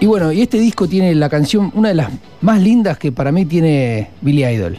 Y 0.00 0.06
bueno, 0.06 0.32
y 0.32 0.40
este 0.40 0.58
disco 0.58 0.88
tiene 0.88 1.14
la 1.14 1.28
canción, 1.28 1.70
una 1.74 1.90
de 1.90 1.94
las 1.94 2.08
más 2.40 2.58
lindas 2.58 2.96
que 2.96 3.12
para 3.12 3.30
mí 3.30 3.44
tiene 3.44 4.08
Billy 4.22 4.46
Idol. 4.46 4.78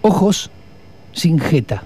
Ojos 0.00 0.50
sin 1.12 1.38
jeta. 1.38 1.84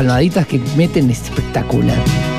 palmaditas 0.00 0.46
que 0.46 0.58
meten 0.78 1.10
espectacular. 1.10 2.29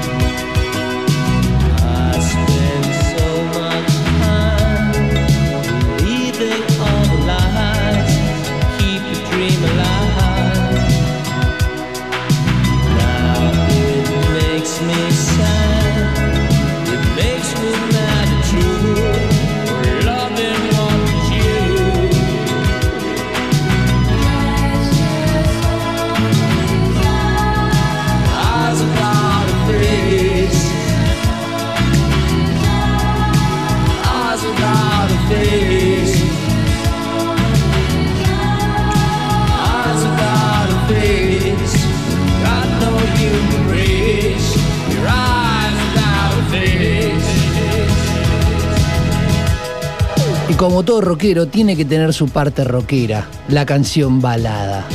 todo 50.84 51.02
rockero, 51.02 51.48
tiene 51.48 51.76
que 51.76 51.86
tener 51.86 52.14
su 52.14 52.30
parte 52.30 52.64
rockera, 52.64 53.28
la 53.48 53.66
canción 53.66 54.22
balada. 54.22 54.86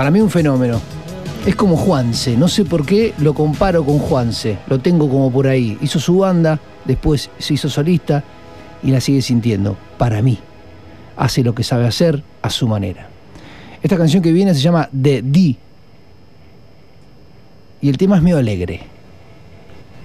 Para 0.00 0.10
mí 0.10 0.18
un 0.22 0.30
fenómeno. 0.30 0.80
Es 1.44 1.54
como 1.54 1.76
Juanse, 1.76 2.34
no 2.34 2.48
sé 2.48 2.64
por 2.64 2.86
qué 2.86 3.12
lo 3.18 3.34
comparo 3.34 3.84
con 3.84 3.98
Juanse, 3.98 4.56
lo 4.66 4.78
tengo 4.78 5.10
como 5.10 5.30
por 5.30 5.46
ahí. 5.46 5.76
Hizo 5.82 6.00
su 6.00 6.16
banda, 6.16 6.58
después 6.86 7.28
se 7.38 7.52
hizo 7.52 7.68
solista 7.68 8.24
y 8.82 8.92
la 8.92 9.02
sigue 9.02 9.20
sintiendo, 9.20 9.76
para 9.98 10.22
mí. 10.22 10.38
Hace 11.18 11.44
lo 11.44 11.54
que 11.54 11.64
sabe 11.64 11.86
hacer 11.86 12.22
a 12.40 12.48
su 12.48 12.66
manera. 12.66 13.10
Esta 13.82 13.98
canción 13.98 14.22
que 14.22 14.32
viene 14.32 14.54
se 14.54 14.62
llama 14.62 14.88
The 14.90 15.20
D 15.20 15.56
y 17.82 17.88
el 17.90 17.98
tema 17.98 18.16
es 18.16 18.22
medio 18.22 18.38
alegre. 18.38 18.80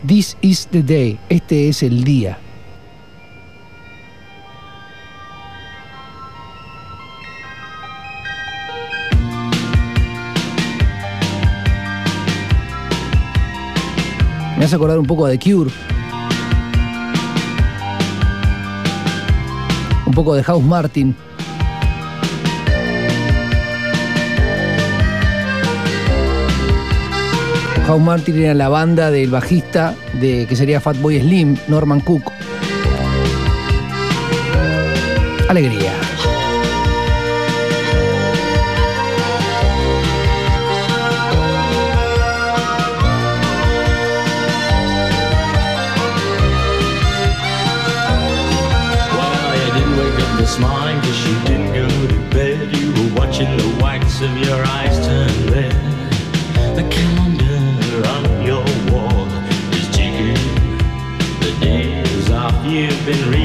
This 0.06 0.36
is 0.42 0.68
the 0.72 0.84
day, 0.84 1.18
este 1.30 1.70
es 1.70 1.84
el 1.84 2.04
día. 2.04 2.38
Hace 14.66 14.78
acordar 14.78 14.98
un 14.98 15.06
poco 15.06 15.28
a 15.28 15.30
The 15.30 15.38
Cure. 15.38 15.70
Un 20.08 20.12
poco 20.12 20.34
de 20.34 20.42
House 20.42 20.64
Martin. 20.64 21.16
House 27.86 28.02
Martin 28.02 28.42
era 28.42 28.56
la 28.56 28.70
banda 28.70 29.12
del 29.12 29.30
bajista 29.30 29.94
de 30.20 30.48
que 30.50 30.56
sería 30.56 30.82
Fatboy 30.82 31.20
Slim, 31.20 31.58
Norman 31.68 32.00
Cook. 32.00 32.24
Alegría. 35.48 35.92
Watching 53.36 53.58
the 53.58 53.84
whites 53.84 54.22
of 54.22 54.38
your 54.38 54.66
eyes 54.66 55.06
turn 55.06 55.52
red. 55.52 55.74
The 56.74 56.88
calendar 56.90 58.08
on 58.08 58.46
your 58.46 58.64
wall 58.94 59.28
is 59.74 59.90
ticking. 59.90 60.36
The 61.42 61.58
days 61.60 62.32
off 62.32 62.56
you've 62.66 63.06
been 63.06 63.30
reading 63.30 63.45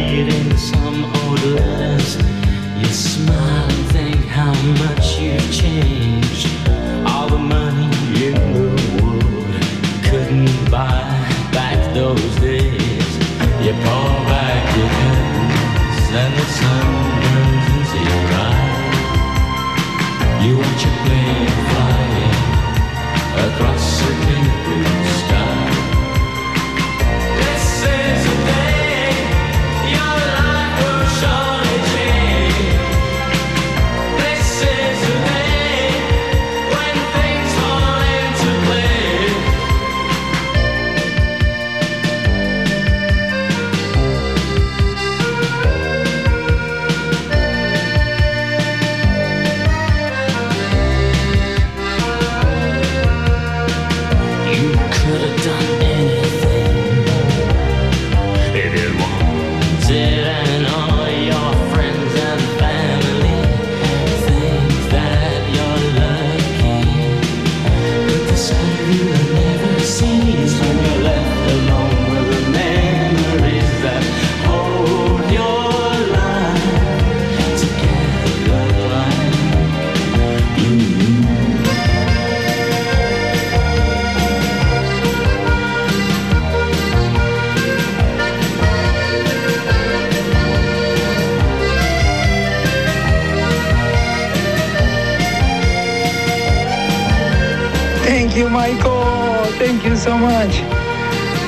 Thank 99.81 99.93
you 99.93 99.97
so 99.97 100.19
much. 100.19 100.61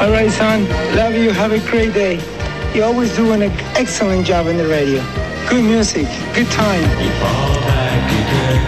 All 0.01 0.11
right, 0.11 0.31
son. 0.31 0.67
Love 0.97 1.15
you. 1.15 1.33
Have 1.33 1.53
a 1.53 1.59
great 1.71 1.93
day. 1.93 2.19
You're 2.75 2.87
always 2.87 3.15
do 3.15 3.31
an 3.33 3.43
excellent 3.43 4.25
job 4.25 4.47
in 4.47 4.57
the 4.57 4.67
radio. 4.67 5.05
Good 5.51 5.63
music. 5.63 6.07
Good 6.33 6.51
time. 6.51 6.81
You 6.81 7.11
fall 7.21 7.55
back 7.61 8.09
again, 8.09 8.65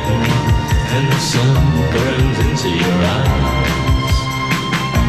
and 0.92 1.08
the 1.10 1.18
sun 1.18 1.56
burns 1.94 2.38
into 2.40 2.68
your 2.76 2.98
eyes. 3.16 4.16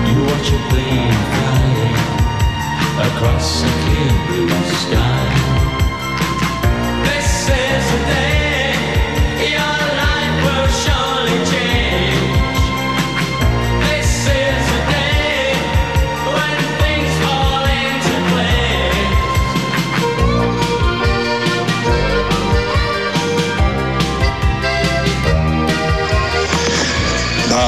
You 0.08 0.24
watch 0.24 0.48
a 0.48 0.60
plane 0.72 1.20
flying 1.36 3.12
across 3.12 3.62
a 3.62 3.68
clear 3.84 4.14
blue 4.28 4.64
sky. 4.72 5.25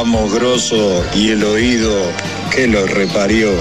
Vamos, 0.09 0.73
y 1.15 1.31
el 1.31 1.43
oído 1.43 2.09
que 2.55 2.65
lo 2.65 2.87
reparió. 2.87 3.51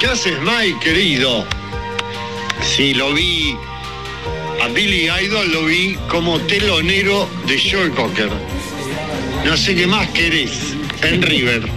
¿Qué 0.00 0.06
haces, 0.06 0.34
Mike, 0.40 0.80
querido? 0.82 1.46
Sí, 2.60 2.92
lo 2.92 3.14
vi. 3.14 3.56
A 4.60 4.66
Billy 4.66 5.08
Idol 5.24 5.52
lo 5.52 5.66
vi 5.66 5.96
como 6.08 6.40
telonero 6.40 7.28
de 7.46 7.56
Joe 7.56 7.90
Cocker. 7.90 8.30
No 9.44 9.56
sé 9.56 9.76
qué 9.76 9.86
más 9.86 10.08
querés 10.08 10.74
en 11.02 11.22
River. 11.22 11.68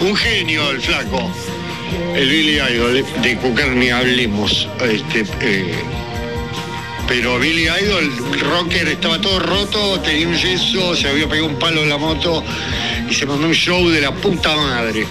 Un 0.00 0.14
genio 0.14 0.70
el 0.70 0.80
flaco. 0.80 1.28
El 2.14 2.28
Billy 2.28 2.58
Idol, 2.60 3.04
de 3.22 3.36
Cocker 3.38 3.68
ni 3.68 3.90
hablemos. 3.90 4.68
Este, 4.82 5.24
eh, 5.40 5.74
pero 7.08 7.38
Billy 7.38 7.68
Idol, 7.68 8.10
rocker, 8.40 8.88
estaba 8.88 9.20
todo 9.20 9.40
roto, 9.40 10.00
tenía 10.00 10.28
un 10.28 10.36
yeso, 10.36 10.94
se 10.94 11.08
había 11.08 11.28
pegado 11.28 11.48
un 11.48 11.58
palo 11.58 11.82
en 11.82 11.88
la 11.88 11.98
moto 11.98 12.44
y 13.08 13.14
se 13.14 13.26
mandó 13.26 13.46
un 13.46 13.54
show 13.54 13.88
de 13.88 14.00
la 14.00 14.12
puta 14.12 14.54
madre. 14.56 15.06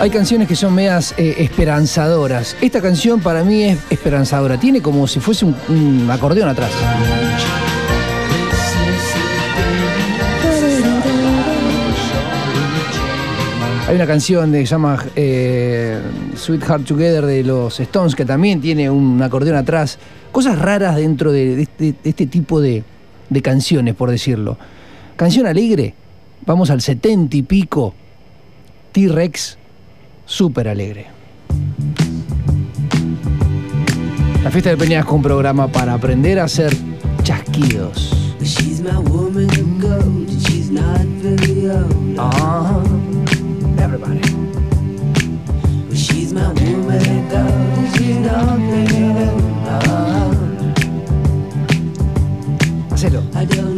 Hay 0.00 0.08
canciones 0.08 0.48
que 0.48 0.56
son 0.56 0.74
medias 0.74 1.12
eh, 1.18 1.34
esperanzadoras. 1.40 2.56
Esta 2.62 2.80
canción 2.80 3.20
para 3.20 3.44
mí 3.44 3.64
es 3.64 3.78
esperanzadora. 3.90 4.58
Tiene 4.58 4.80
como 4.80 5.06
si 5.06 5.20
fuese 5.20 5.44
un, 5.44 6.08
acordeón 6.10 6.48
atrás. 6.48 6.70
Hay 13.86 13.94
una 13.94 14.06
canción 14.06 14.50
que 14.52 14.60
se 14.60 14.64
llama 14.64 15.04
eh, 15.14 16.00
Sweetheart 16.34 16.84
Together 16.86 17.26
de 17.26 17.44
los 17.44 17.78
Stones 17.78 18.14
que 18.14 18.24
también 18.24 18.62
tiene 18.62 18.88
un 18.88 19.20
acordeón 19.20 19.58
atrás. 19.58 19.98
Cosas 20.32 20.58
raras 20.58 20.96
dentro 20.96 21.30
de, 21.30 21.68
este, 22.04 22.26
tipo 22.26 22.62
de, 22.62 22.84
de 23.28 23.42
canciones, 23.42 23.94
por 23.96 24.10
decirlo. 24.10 24.56
Canción 25.16 25.46
alegre, 25.46 25.92
vamos 26.46 26.70
al 26.70 26.80
setenta 26.80 27.36
y 27.36 27.42
pico. 27.42 27.92
T-Rex, 28.92 29.59
súper 30.30 30.68
alegre. 30.68 31.06
La 34.44 34.50
fiesta 34.50 34.70
de 34.70 34.76
Peñasco, 34.76 35.16
un 35.16 35.22
programa 35.22 35.66
para 35.66 35.94
aprender 35.94 36.38
a 36.38 36.44
hacer 36.44 36.74
chasquidos. 37.24 38.12
Ah, 42.18 42.82
everybody. 43.78 44.20
She's 45.92 46.32
my 46.32 46.48
woman 46.48 47.28
gold, 47.28 47.96
she's 47.96 48.20
not 48.22 48.58
very 48.58 49.10
old. 49.18 49.50
Hacelo. 52.90 53.69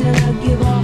Prince, 0.00 0.16
and 0.16 0.16
I 0.16 0.46
give 0.46 0.60
a 0.60 0.79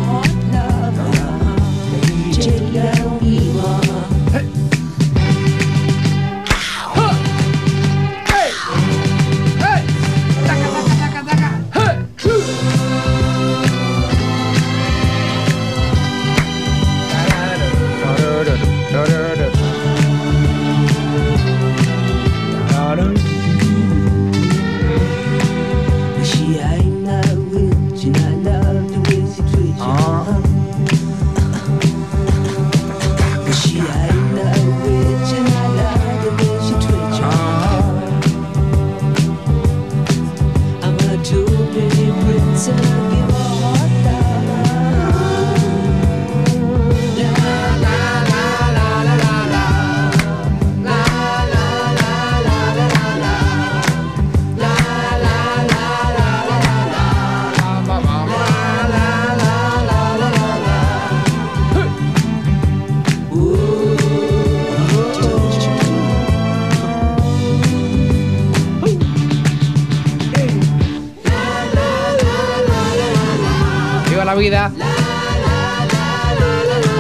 la 74.27 74.35
vida. 74.35 74.73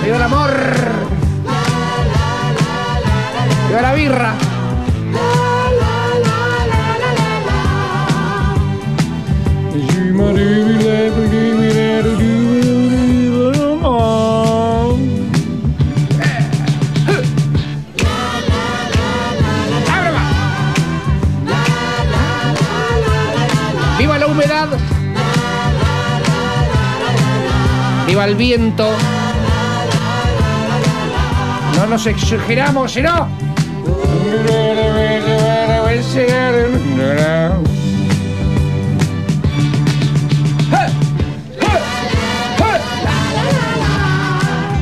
Viva 0.04 0.16
el 0.16 0.22
amor. 0.22 0.50
Viva 3.68 3.82
la 3.82 3.94
birra. 3.94 4.55
Viva 28.16 28.24
el 28.24 28.34
viento. 28.34 28.90
No 31.76 31.86
nos 31.86 32.06
exageramos, 32.06 32.92
sino. 32.92 33.28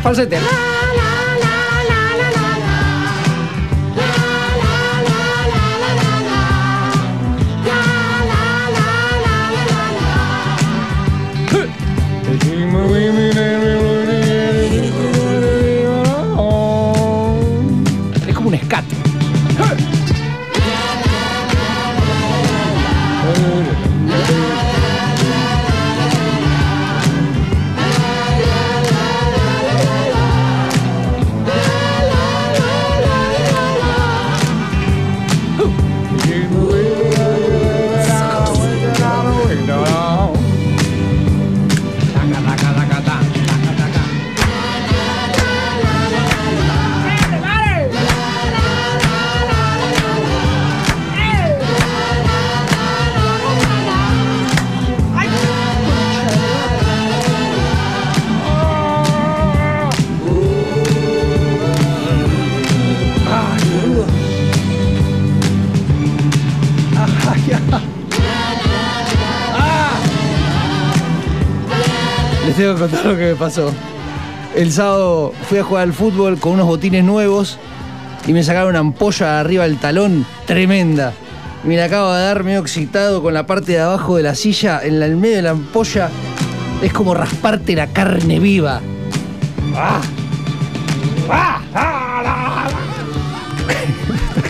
Falsete. 0.01 0.39
Les 72.55 72.63
tengo 72.63 72.75
que 72.75 72.81
contar 72.83 73.07
lo 73.07 73.17
que 73.17 73.25
me 73.31 73.35
pasó. 73.35 73.73
El 74.55 74.71
sábado 74.71 75.33
fui 75.49 75.59
a 75.59 75.65
jugar 75.65 75.83
al 75.83 75.93
fútbol 75.93 76.39
con 76.39 76.53
unos 76.53 76.69
botines 76.69 77.03
nuevos 77.03 77.59
y 78.29 78.33
me 78.33 78.45
sacaron 78.45 78.71
una 78.71 78.79
ampolla 78.79 79.41
arriba 79.41 79.65
del 79.65 79.79
talón 79.79 80.25
tremenda. 80.47 81.13
Me 81.65 81.77
la 81.77 81.87
acabo 81.87 82.13
de 82.13 82.23
dar 82.23 82.45
medio 82.45 82.61
excitado 82.61 83.25
con 83.25 83.35
la 83.35 83.45
parte 83.45 83.73
de 83.73 83.81
abajo 83.81 84.17
de 84.17 84.23
la 84.23 84.37
silla, 84.37 84.81
en 84.85 85.03
el 85.03 85.17
medio 85.17 85.35
de 85.37 85.43
la 85.43 85.51
ampolla. 85.51 86.11
Es 86.81 86.93
como 86.93 87.13
rasparte 87.13 87.75
la 87.75 87.89
carne 87.89 88.39
viva. 88.39 88.81
¡Ah! 89.75 90.01
¡Ah! 91.29 91.61
¡Ah! 91.75 92.23
¡Ah! 92.25 92.69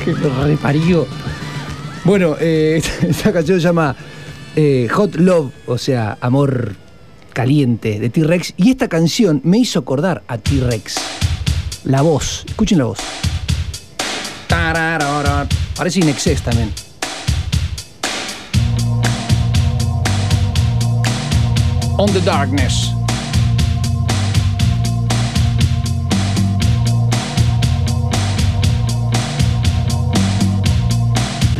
que 0.04 0.12
lo 0.12 0.44
reparió. 0.44 1.06
Bueno, 2.04 2.36
eh, 2.38 2.82
esta, 2.84 3.06
esta 3.06 3.32
canción 3.32 3.58
se 3.58 3.64
llama 3.64 3.96
eh, 4.56 4.88
Hot 4.92 5.14
Love, 5.14 5.52
o 5.64 5.78
sea, 5.78 6.18
amor 6.20 6.83
caliente 7.34 8.00
de 8.00 8.08
T-Rex. 8.08 8.54
Y 8.56 8.70
esta 8.70 8.88
canción 8.88 9.42
me 9.44 9.58
hizo 9.58 9.80
acordar 9.80 10.22
a 10.28 10.38
T-Rex. 10.38 10.94
La 11.84 12.00
voz, 12.00 12.46
escuchen 12.48 12.78
la 12.78 12.84
voz. 12.84 12.98
Parece 15.76 16.00
Inexcess 16.00 16.40
también. 16.40 16.72
On 21.98 22.10
the 22.12 22.20
Darkness. 22.20 22.90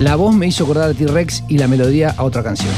La 0.00 0.16
voz 0.16 0.34
me 0.34 0.46
hizo 0.46 0.64
acordar 0.64 0.90
a 0.90 0.94
T-Rex 0.94 1.44
y 1.48 1.58
la 1.58 1.68
melodía 1.68 2.14
a 2.16 2.24
otra 2.24 2.42
canción. 2.42 2.72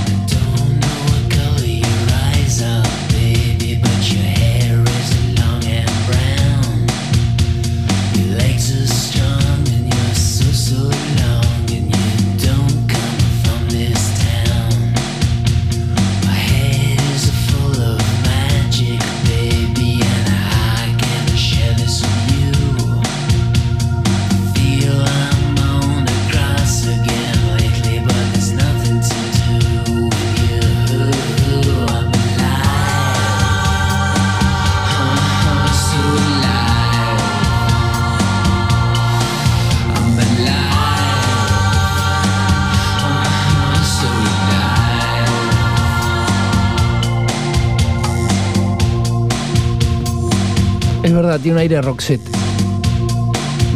Es 51.07 51.15
verdad, 51.15 51.39
tiene 51.39 51.59
un 51.59 51.61
aire 51.61 51.81
Roxette. 51.81 52.29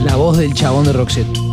La 0.04 0.16
voz 0.16 0.38
del 0.38 0.52
chabón 0.52 0.84
de 0.84 0.92
Roxette. 0.92 1.49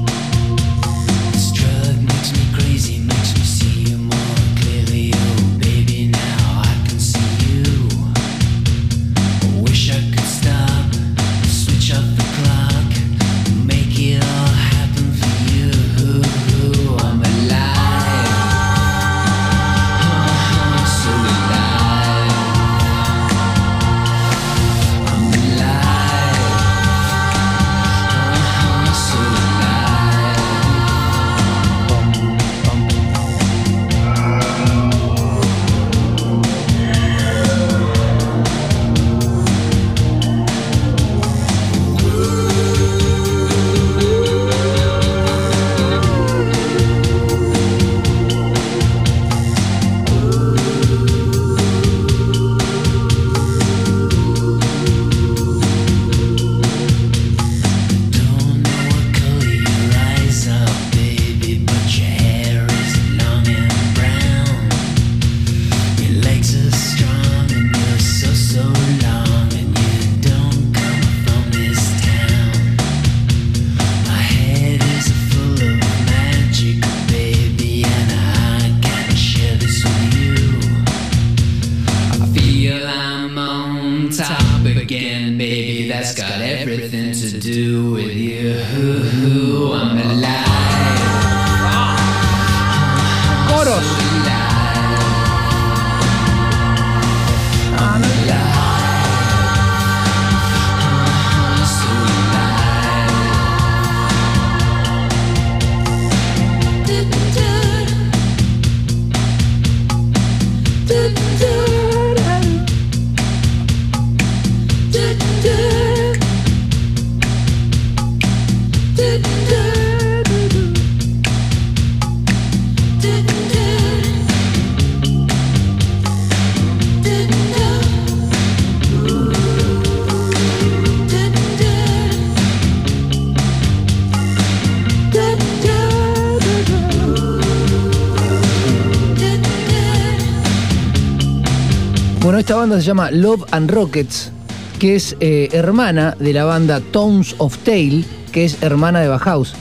Esta 142.47 142.55
banda 142.55 142.79
se 142.79 142.87
llama 142.87 143.11
Love 143.11 143.43
and 143.51 143.69
Rockets, 143.69 144.31
que 144.79 144.95
es 144.95 145.17
eh, 145.19 145.49
hermana 145.51 146.15
de 146.17 146.31
la 146.31 146.45
banda 146.45 146.79
Tones 146.79 147.35
of 147.39 147.57
Tail, 147.57 148.05
que 148.31 148.45
es 148.45 148.63
hermana 148.63 149.01
de 149.01 149.09
Bauhaus. 149.09 149.53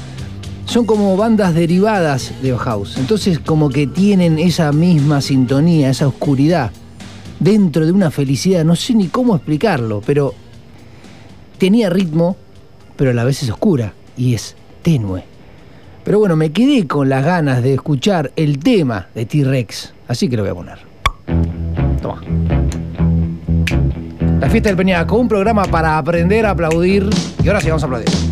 Son 0.67 0.87
como 0.87 1.17
bandas 1.17 1.53
derivadas 1.53 2.33
de 2.43 2.53
Bauhaus. 2.53 2.97
Entonces 2.97 3.41
como 3.41 3.71
que 3.71 3.89
tienen 3.89 4.39
esa 4.39 4.71
misma 4.71 5.21
sintonía, 5.21 5.91
esa 5.91 6.07
oscuridad, 6.07 6.71
dentro 7.41 7.85
de 7.85 7.91
una 7.91 8.13
felicidad. 8.13 8.65
No 8.65 8.77
sé 8.77 8.95
ni 8.95 9.09
cómo 9.09 9.35
explicarlo, 9.35 10.01
pero 10.07 10.33
tenía 11.59 11.91
ritmo, 11.91 12.37
pero 12.95 13.11
a 13.11 13.15
la 13.15 13.25
vez 13.25 13.43
es 13.43 13.51
oscura 13.51 13.95
y 14.17 14.35
es 14.35 14.55
tenue. 14.83 15.25
Pero 16.05 16.21
bueno, 16.21 16.37
me 16.37 16.53
quedé 16.53 16.87
con 16.87 17.09
las 17.09 17.25
ganas 17.25 17.65
de 17.65 17.75
escuchar 17.75 18.31
el 18.37 18.61
tema 18.61 19.09
de 19.13 19.27
T-Rex, 19.27 19.93
así 20.07 20.29
que 20.29 20.37
lo 20.37 20.45
voy 20.45 20.53
a 20.53 20.55
poner. 20.55 20.86
La 24.41 24.51
fiesta 24.51 24.69
del 24.69 24.77
Peñaco, 24.77 25.17
un 25.17 25.29
programa 25.29 25.65
para 25.65 25.97
aprender 25.97 26.45
a 26.45 26.51
aplaudir. 26.51 27.09
Y 27.43 27.49
ahora 27.49 27.61
sí 27.61 27.69
vamos 27.69 27.83
a 27.83 27.87
aplaudir. 27.87 28.26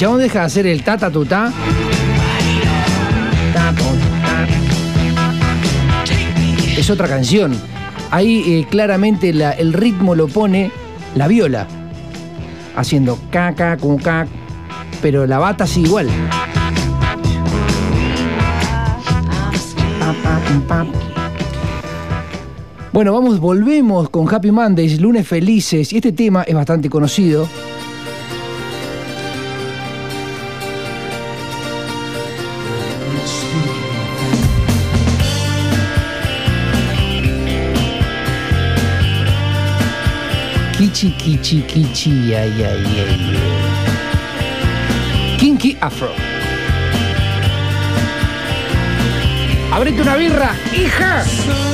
chabón 0.00 0.20
deja 0.20 0.38
de 0.38 0.44
hacer 0.46 0.66
el 0.66 0.82
ta 0.82 0.96
ta 0.96 1.10
tu 1.10 1.26
ta. 1.26 1.52
Es 6.74 6.88
otra 6.88 7.06
canción. 7.06 7.54
Ahí 8.10 8.42
eh, 8.46 8.66
claramente 8.70 9.28
el 9.28 9.74
ritmo 9.74 10.14
lo 10.14 10.26
pone 10.26 10.70
la 11.14 11.28
viola, 11.28 11.66
haciendo 12.76 13.18
caca 13.30 13.76
con 13.76 13.98
cac, 13.98 14.26
pero 15.02 15.26
la 15.26 15.38
bata 15.38 15.66
sí 15.66 15.82
igual. 15.82 16.08
Bueno, 22.90 23.12
vamos, 23.12 23.38
volvemos 23.38 24.08
con 24.08 24.34
Happy 24.34 24.50
Mondays, 24.50 24.98
lunes 24.98 25.28
felices, 25.28 25.92
y 25.92 25.96
este 25.96 26.12
tema 26.12 26.42
es 26.44 26.54
bastante 26.54 26.88
conocido. 26.88 27.46
chiqui 41.00 41.38
chiqui 41.40 41.82
chi, 41.94 42.34
ay, 42.34 42.62
ay, 42.62 42.84
ay. 43.00 43.16
Kinky 45.38 45.74
Afro. 45.80 46.12
Abrete 49.72 50.02
una 50.02 50.16
birra, 50.16 50.54
hija. 50.74 51.69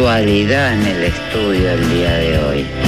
puntualidad 0.00 0.72
en 0.72 0.86
el 0.86 1.02
estudio 1.02 1.72
el 1.72 1.90
día 1.90 2.12
de 2.14 2.38
hoy. 2.38 2.79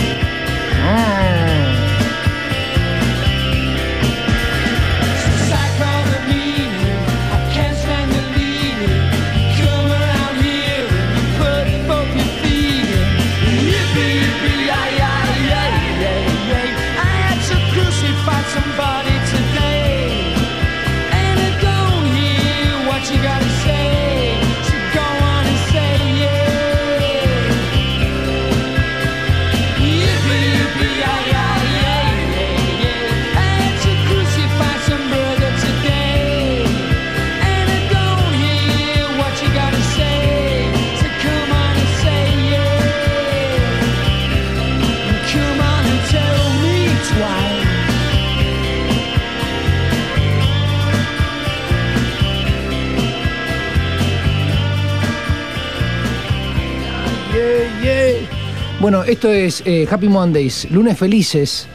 Bueno, 58.82 59.04
esto 59.04 59.28
es 59.28 59.62
eh, 59.64 59.86
Happy 59.88 60.08
Mondays, 60.08 60.68
lunes 60.72 60.98
felices. 60.98 61.68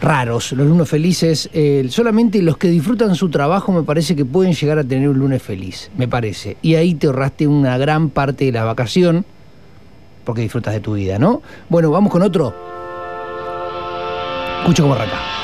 Raros, 0.00 0.52
los 0.52 0.64
lunes 0.64 0.88
felices. 0.88 1.50
Eh, 1.52 1.88
solamente 1.90 2.40
los 2.40 2.56
que 2.56 2.68
disfrutan 2.68 3.16
su 3.16 3.30
trabajo 3.30 3.72
me 3.72 3.82
parece 3.82 4.14
que 4.14 4.24
pueden 4.24 4.52
llegar 4.52 4.78
a 4.78 4.84
tener 4.84 5.08
un 5.08 5.18
lunes 5.18 5.42
feliz, 5.42 5.90
me 5.96 6.06
parece. 6.06 6.56
Y 6.62 6.76
ahí 6.76 6.94
te 6.94 7.08
ahorraste 7.08 7.48
una 7.48 7.78
gran 7.78 8.10
parte 8.10 8.44
de 8.44 8.52
la 8.52 8.62
vacación 8.62 9.26
porque 10.22 10.42
disfrutas 10.42 10.72
de 10.72 10.78
tu 10.78 10.94
vida, 10.94 11.18
¿no? 11.18 11.42
Bueno, 11.68 11.90
vamos 11.90 12.12
con 12.12 12.22
otro. 12.22 12.54
Escucha 14.60 14.84
cómo 14.84 14.94
arranca. 14.94 15.35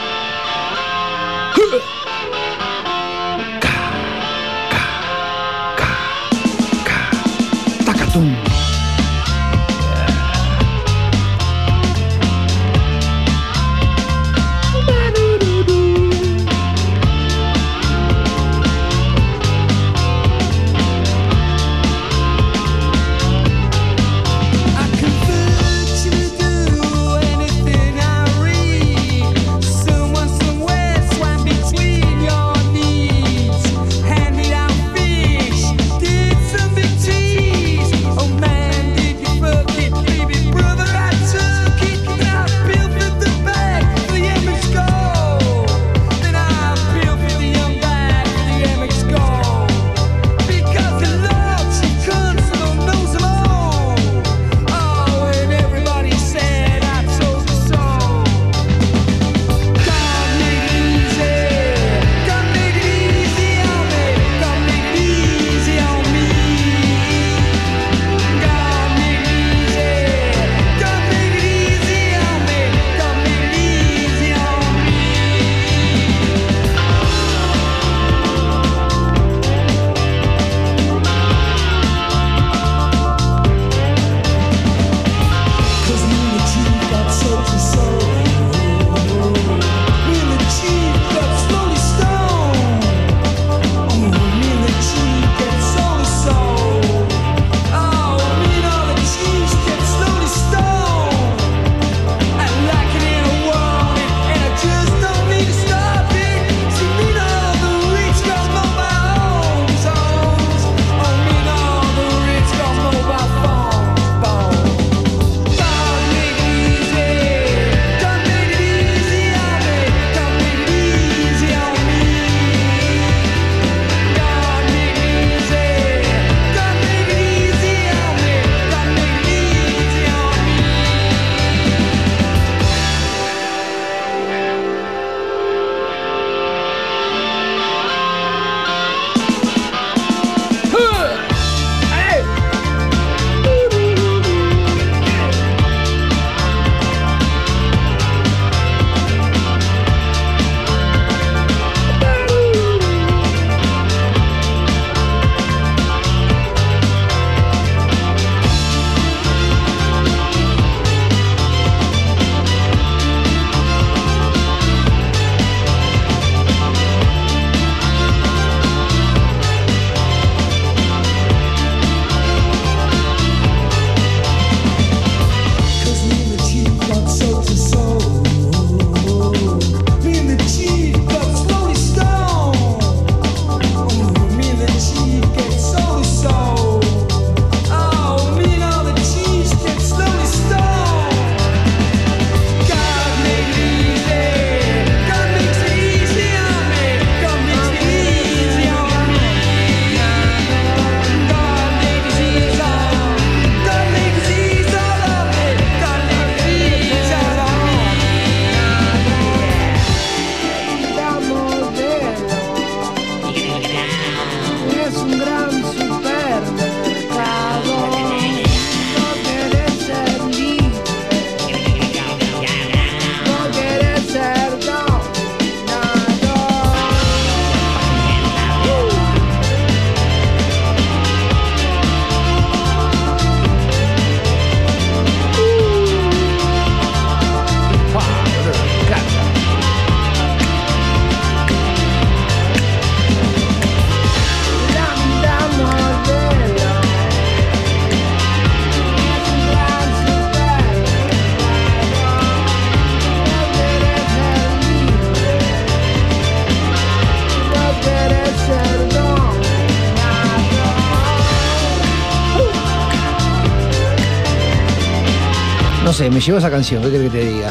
Me 266.12 266.20
llevó 266.20 266.38
esa 266.38 266.50
canción, 266.50 266.82
¿qué 266.82 266.90
que 266.90 267.08
te 267.08 267.24
diga? 267.24 267.50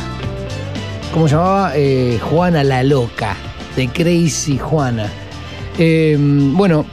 ¿Cómo 1.11 1.27
llamaba? 1.27 1.71
Eh, 1.75 2.19
Juana 2.21 2.63
la 2.63 2.83
Loca, 2.83 3.35
de 3.75 3.87
Crazy 3.87 4.59
Juana. 4.59 5.09
Eh, 5.79 6.15
bueno, 6.19 6.85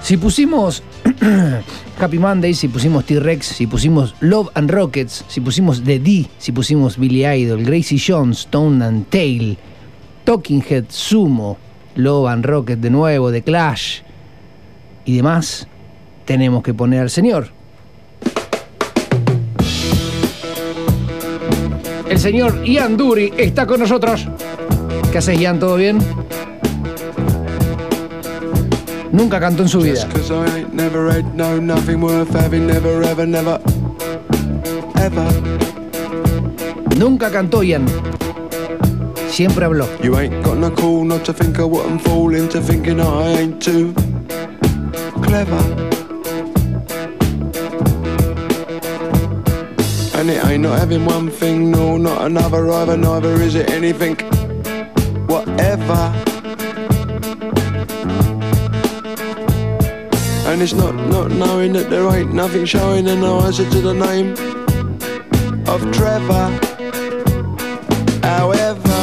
si 0.00 0.16
pusimos 0.16 0.84
Happy 2.00 2.18
Monday, 2.18 2.54
si 2.54 2.68
pusimos 2.68 3.04
T-Rex, 3.06 3.44
si 3.44 3.66
pusimos 3.66 4.14
Love 4.20 4.50
and 4.54 4.70
Rockets, 4.70 5.24
si 5.26 5.40
pusimos 5.40 5.82
The 5.82 5.98
D, 5.98 6.28
si 6.38 6.52
pusimos 6.52 6.96
Billy 6.96 7.26
Idol, 7.26 7.64
Gracie 7.64 7.98
Jones, 7.98 8.40
Stone 8.40 8.84
and 8.84 9.08
Tail, 9.08 9.58
Talking 10.24 10.62
Head, 10.68 10.84
Sumo, 10.90 11.58
Love 11.96 12.28
and 12.28 12.44
Rocket 12.44 12.78
de 12.78 12.90
nuevo, 12.90 13.32
The 13.32 13.42
Clash 13.42 14.02
y 15.04 15.16
demás, 15.16 15.66
tenemos 16.24 16.62
que 16.62 16.72
poner 16.72 17.00
al 17.00 17.10
señor. 17.10 17.55
El 22.16 22.22
señor 22.22 22.64
Ian 22.64 22.96
Dury 22.96 23.30
está 23.36 23.66
con 23.66 23.78
nosotros. 23.78 24.26
¿Qué 25.12 25.18
haces, 25.18 25.38
Ian? 25.38 25.60
¿Todo 25.60 25.76
bien? 25.76 25.98
Nunca 29.12 29.38
cantó 29.38 29.64
en 29.64 29.68
su 29.68 29.82
vida. 29.82 30.08
Nunca 36.96 37.30
cantó 37.30 37.62
Ian. 37.62 37.84
Siempre 39.28 39.66
habló. 39.66 39.86
You 40.02 40.16
ain't 40.16 40.42
got 40.42 40.56
no 40.56 40.72
call 40.74 41.04
not 41.04 41.22
to 41.24 41.34
think 41.34 41.58
of 41.58 41.70
what 41.70 41.84
I'm 41.84 41.98
falling 41.98 42.48
to 42.48 42.62
thinking 42.62 42.98
I 42.98 43.42
ain't 43.42 43.62
too 43.62 43.92
clever. 45.20 45.85
And 50.28 50.34
it 50.34 50.44
ain't 50.44 50.62
not 50.64 50.80
having 50.80 51.04
one 51.04 51.30
thing, 51.30 51.70
no, 51.70 51.96
not 51.96 52.22
another 52.22 52.68
either, 52.68 52.96
neither 52.96 53.34
is 53.34 53.54
it 53.54 53.70
anything, 53.70 54.16
whatever. 55.28 56.12
And 60.48 60.60
it's 60.60 60.72
not 60.72 60.96
not 60.96 61.30
knowing 61.30 61.74
that 61.74 61.88
there 61.90 62.08
ain't 62.08 62.34
nothing 62.34 62.64
showing 62.64 63.06
in 63.06 63.20
the 63.20 63.32
answer 63.44 63.70
to 63.70 63.80
the 63.80 63.94
name 63.94 64.32
of 65.68 65.80
Trevor. 65.92 66.46
However, 68.24 68.98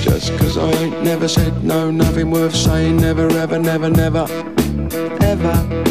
just 0.00 0.38
'cause 0.38 0.56
I 0.56 0.70
ain't 0.80 1.02
never 1.02 1.26
said 1.26 1.64
no, 1.64 1.90
nothing 1.90 2.30
worth 2.30 2.54
saying, 2.54 2.98
never, 2.98 3.26
ever, 3.30 3.58
never, 3.58 3.90
never, 3.90 4.28
ever. 5.22 5.81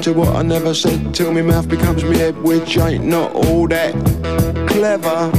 Into 0.00 0.18
what 0.18 0.34
I 0.34 0.40
never 0.40 0.72
said 0.72 1.14
till 1.14 1.30
my 1.30 1.42
mouth 1.42 1.68
becomes 1.68 2.02
me 2.02 2.16
head, 2.16 2.34
which 2.38 2.78
ain't 2.78 3.04
not 3.04 3.34
all 3.34 3.68
that 3.68 3.92
clever. 4.66 5.30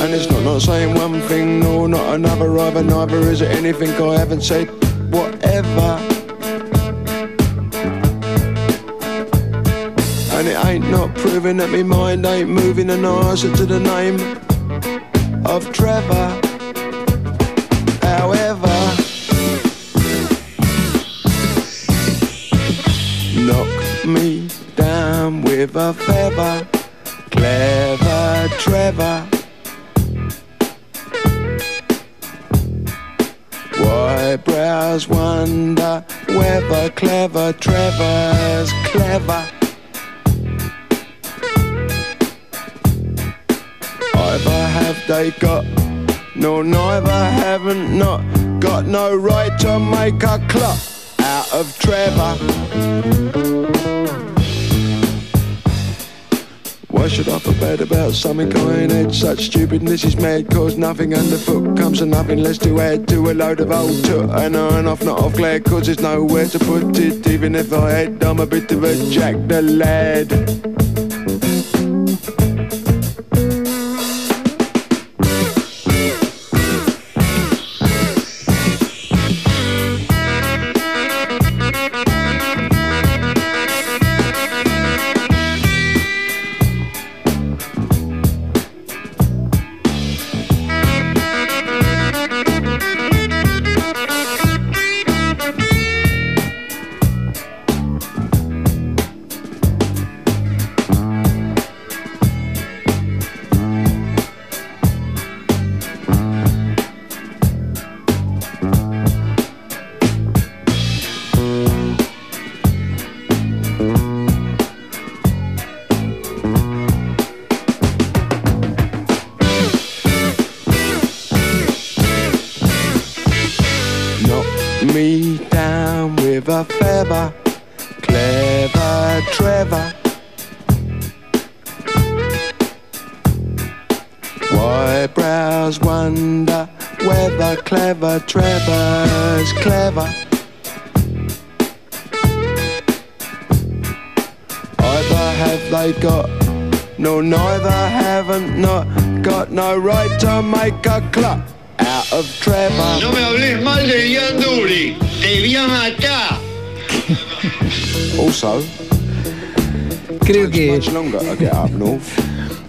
And 0.00 0.14
it's 0.14 0.30
not 0.30 0.42
not 0.42 0.62
saying 0.62 0.94
one 0.94 1.20
thing, 1.28 1.60
no, 1.60 1.86
not 1.86 2.14
another 2.14 2.58
either, 2.58 2.82
neither 2.82 3.18
is 3.18 3.42
it 3.42 3.50
anything 3.50 3.90
I 3.90 4.18
haven't 4.20 4.40
said, 4.40 4.68
whatever. 5.12 6.00
And 10.32 10.48
it 10.48 10.64
ain't 10.64 10.88
not 10.90 11.14
proving 11.14 11.58
that 11.58 11.68
me 11.68 11.82
mind 11.82 12.24
ain't 12.24 12.48
moving 12.48 12.88
an 12.88 13.04
answer 13.04 13.54
to 13.54 13.66
the 13.66 13.80
name 13.80 14.16
of 15.44 15.70
Trevor. 15.74 16.41
With 25.74 25.96
feather, 25.96 26.66
clever 27.30 28.48
Trevor. 28.58 29.26
Why 33.78 34.36
brows 34.36 35.08
wonder 35.08 36.04
whether 36.28 36.90
clever 36.90 37.52
Trevor's 37.54 38.70
clever. 38.84 39.48
Either 44.14 44.66
have 44.76 45.06
they 45.06 45.30
got, 45.32 45.64
no, 46.36 46.62
neither 46.62 47.10
haven't 47.10 47.96
not 47.96 48.20
got 48.60 48.86
no 48.86 49.14
right 49.16 49.58
to 49.60 49.78
make 49.78 50.22
a 50.22 50.38
clock 50.48 50.78
out 51.20 51.52
of 51.54 51.78
Trevor. 51.78 53.41
Why 57.02 57.08
should 57.08 57.28
I 57.28 57.40
bad 57.58 57.80
about 57.80 58.12
something 58.12 58.56
ain't? 58.56 59.12
Such 59.12 59.46
stupidness 59.46 60.04
is 60.04 60.16
mad, 60.16 60.48
cause 60.48 60.76
nothing 60.76 61.12
underfoot 61.12 61.76
comes 61.76 61.98
to 61.98 62.06
nothing 62.06 62.38
less 62.38 62.58
to 62.58 62.80
add 62.80 63.08
to 63.08 63.28
a 63.28 63.34
load 63.34 63.58
of 63.58 63.72
old 63.72 64.04
toot. 64.04 64.30
And 64.30 64.54
on 64.54 64.86
off, 64.86 65.02
not 65.02 65.18
off 65.18 65.34
glad, 65.34 65.64
cause 65.64 65.86
there's 65.86 65.98
nowhere 65.98 66.46
to 66.46 66.60
put 66.60 66.96
it. 66.96 67.26
Even 67.26 67.56
if 67.56 67.72
I 67.72 67.90
had, 67.90 68.22
I'm 68.22 68.38
a 68.38 68.46
bit 68.46 68.70
of 68.70 68.84
a 68.84 68.94
jack 69.10 69.34
the 69.48 69.62
lad. 69.62 70.61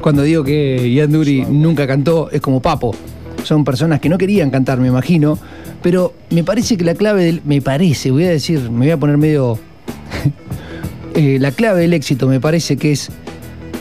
Cuando 0.03 0.23
digo 0.23 0.43
que 0.43 0.91
Ian 0.93 1.13
Dury 1.13 1.45
nunca 1.49 1.87
cantó, 1.87 2.29
es 2.29 2.41
como 2.41 2.61
Papo. 2.61 2.93
Son 3.45 3.63
personas 3.63 4.01
que 4.01 4.09
no 4.09 4.17
querían 4.17 4.51
cantar, 4.51 4.77
me 4.77 4.89
imagino. 4.89 5.39
Pero 5.81 6.13
me 6.29 6.43
parece 6.43 6.75
que 6.75 6.83
la 6.83 6.93
clave 6.93 7.23
del. 7.23 7.41
Me 7.45 7.61
parece, 7.61 8.11
voy 8.11 8.25
a 8.25 8.29
decir, 8.29 8.69
me 8.69 8.85
voy 8.85 8.91
a 8.91 8.97
poner 8.97 9.17
medio. 9.17 9.57
Eh, 11.15 11.37
la 11.39 11.51
clave 11.51 11.81
del 11.81 11.93
éxito 11.93 12.27
me 12.27 12.39
parece 12.39 12.75
que 12.75 12.91
es 12.91 13.11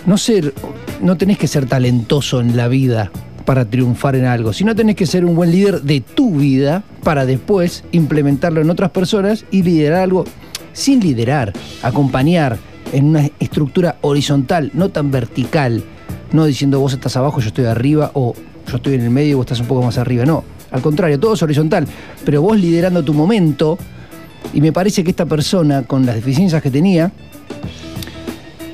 no 0.05 0.19
ser. 0.19 0.53
No 1.01 1.17
tenés 1.17 1.39
que 1.39 1.47
ser 1.47 1.65
talentoso 1.65 2.43
en 2.43 2.59
la 2.59 2.69
vida 2.69 3.11
para 3.47 3.65
triunfar 3.65 4.17
en 4.17 4.27
algo, 4.27 4.53
sino 4.53 4.75
tenés 4.75 4.97
que 4.97 5.07
ser 5.07 5.25
un 5.25 5.35
buen 5.35 5.51
líder 5.51 5.81
de 5.81 6.03
tu 6.03 6.37
vida 6.37 6.85
para 7.03 7.25
después 7.25 7.85
implementarlo 7.91 8.61
en 8.61 8.69
otras 8.69 8.91
personas 8.91 9.47
y 9.51 9.63
liderar 9.63 10.03
algo 10.03 10.27
sin 10.75 11.01
liderar, 11.01 11.55
acompañar 11.83 12.59
en 12.93 13.07
una 13.07 13.31
estructura 13.41 13.97
horizontal, 14.03 14.71
no 14.75 14.91
tan 14.91 15.11
vertical, 15.11 15.83
no 16.33 16.45
diciendo 16.45 16.81
vos 16.81 16.93
estás 16.93 17.17
abajo, 17.17 17.41
yo 17.41 17.49
estoy 17.49 17.67
arriba 17.67 18.11
o 18.15 18.35
yo 18.69 18.77
estoy 18.77 18.95
en 18.95 19.03
el 19.03 19.11
medio 19.11 19.31
y 19.31 19.35
vos 19.35 19.45
estás 19.45 19.61
un 19.61 19.67
poco 19.67 19.83
más 19.83 19.99
arriba. 19.99 20.25
No, 20.25 20.45
al 20.71 20.81
contrario, 20.81 21.19
todo 21.21 21.35
es 21.35 21.43
horizontal. 21.43 21.87
Pero 22.25 22.43
vos 22.43 22.59
liderando 22.59 23.03
tu 23.03 23.15
momento, 23.15 23.79
y 24.53 24.61
me 24.61 24.73
parece 24.73 25.05
que 25.05 25.11
esta 25.11 25.27
persona, 25.27 25.83
con 25.83 26.07
las 26.07 26.15
deficiencias 26.15 26.63
que 26.63 26.71
tenía, 26.71 27.13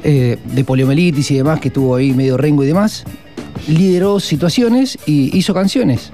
eh, 0.04 0.38
de 0.44 0.64
poliomielitis 0.64 1.30
y 1.32 1.36
demás, 1.36 1.60
que 1.60 1.68
estuvo 1.68 1.96
ahí 1.96 2.12
medio 2.12 2.36
rengo 2.36 2.64
y 2.64 2.68
demás, 2.68 3.04
lideró 3.66 4.20
situaciones 4.20 4.98
y 5.06 5.36
hizo 5.36 5.52
canciones. 5.54 6.12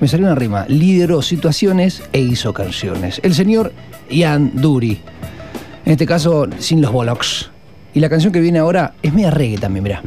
Me 0.00 0.08
salió 0.08 0.26
una 0.26 0.34
rima. 0.34 0.66
Lideró 0.68 1.22
situaciones 1.22 2.02
e 2.12 2.20
hizo 2.20 2.52
canciones. 2.52 3.20
El 3.22 3.34
señor 3.34 3.72
Ian 4.10 4.52
Dury. 4.54 5.00
En 5.84 5.92
este 5.92 6.06
caso, 6.06 6.48
sin 6.58 6.80
los 6.80 6.92
bollocks. 6.92 7.50
Y 7.94 8.00
la 8.00 8.08
canción 8.08 8.32
que 8.32 8.40
viene 8.40 8.58
ahora 8.58 8.94
es 9.02 9.14
media 9.14 9.30
reggae 9.30 9.58
también, 9.58 9.84
mirá. 9.84 10.02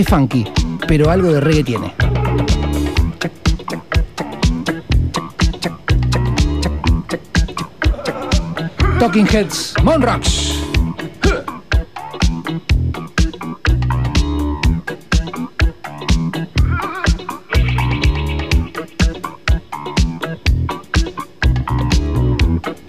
Es 0.00 0.08
funky, 0.08 0.46
pero 0.88 1.10
algo 1.10 1.30
de 1.30 1.40
reggae 1.42 1.62
tiene. 1.62 1.94
Talking 8.98 9.26
Heads, 9.26 9.74
Monrocks. 9.82 10.54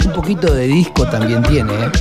Un 0.05 0.13
poquito 0.15 0.53
de 0.53 0.67
disco 0.67 1.05
también 1.07 1.43
tiene, 1.43 1.73
¿eh? 1.73 1.91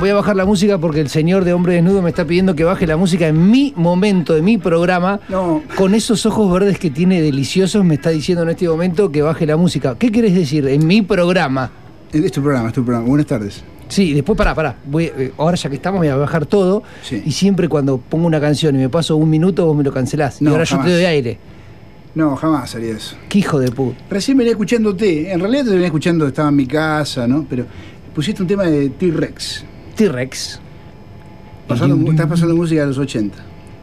Voy 0.00 0.10
a 0.10 0.14
bajar 0.14 0.36
la 0.36 0.44
música 0.44 0.78
porque 0.78 1.00
el 1.00 1.08
señor 1.08 1.44
de 1.44 1.52
hombre 1.52 1.74
desnudo 1.74 2.02
me 2.02 2.10
está 2.10 2.24
pidiendo 2.24 2.54
que 2.54 2.62
baje 2.62 2.86
la 2.86 2.96
música 2.96 3.26
en 3.26 3.50
mi 3.50 3.72
momento, 3.76 4.34
de 4.34 4.42
mi 4.42 4.56
programa. 4.56 5.20
No. 5.28 5.62
Con 5.76 5.94
esos 5.94 6.24
ojos 6.24 6.52
verdes 6.52 6.78
que 6.78 6.90
tiene 6.90 7.20
deliciosos, 7.20 7.84
me 7.84 7.94
está 7.94 8.10
diciendo 8.10 8.44
en 8.44 8.50
este 8.50 8.68
momento 8.68 9.10
que 9.10 9.22
baje 9.22 9.46
la 9.46 9.56
música. 9.56 9.96
¿Qué 9.98 10.12
querés 10.12 10.34
decir? 10.34 10.66
En 10.68 10.86
mi 10.86 11.02
programa. 11.02 11.70
Es 12.12 12.32
tu 12.32 12.42
programa, 12.42 12.68
es 12.68 12.74
tu 12.74 12.84
programa. 12.84 13.08
Buenas 13.08 13.26
tardes. 13.26 13.64
Sí, 13.88 14.12
después 14.12 14.36
pará, 14.36 14.54
pará. 14.54 14.76
Voy, 14.84 15.04
eh, 15.04 15.32
ahora 15.36 15.56
ya 15.56 15.68
que 15.68 15.76
estamos 15.76 15.98
voy 15.98 16.08
a 16.08 16.16
bajar 16.16 16.46
todo. 16.46 16.82
Sí. 17.02 17.22
Y 17.24 17.32
siempre 17.32 17.68
cuando 17.68 17.98
pongo 17.98 18.26
una 18.26 18.40
canción 18.40 18.76
y 18.76 18.78
me 18.78 18.88
paso 18.88 19.16
un 19.16 19.30
minuto, 19.30 19.66
vos 19.66 19.76
me 19.76 19.82
lo 19.82 19.92
cancelás. 19.92 20.40
No, 20.40 20.50
y 20.50 20.52
ahora 20.52 20.64
yo 20.64 20.78
te 20.80 20.92
doy 20.92 21.04
aire. 21.04 21.38
No, 22.14 22.36
jamás 22.36 22.74
haría 22.74 22.96
eso. 22.96 23.16
Qué 23.28 23.40
hijo 23.40 23.58
de 23.58 23.70
puta. 23.70 23.98
Recién 24.10 24.36
venía 24.38 24.52
escuchándote. 24.52 25.32
En 25.32 25.40
realidad 25.40 25.64
te 25.64 25.70
venía 25.70 25.86
escuchando, 25.86 26.26
estaba 26.26 26.48
en 26.50 26.56
mi 26.56 26.66
casa, 26.66 27.26
¿no? 27.26 27.46
Pero 27.48 27.66
pusiste 28.14 28.42
un 28.42 28.48
tema 28.48 28.64
de 28.64 28.90
T-Rex. 28.90 29.57
T-Rex. 29.98 30.60
Estás 31.68 32.26
pasando 32.28 32.54
música 32.54 32.80
de 32.82 32.86
los 32.86 32.98
80. 32.98 33.36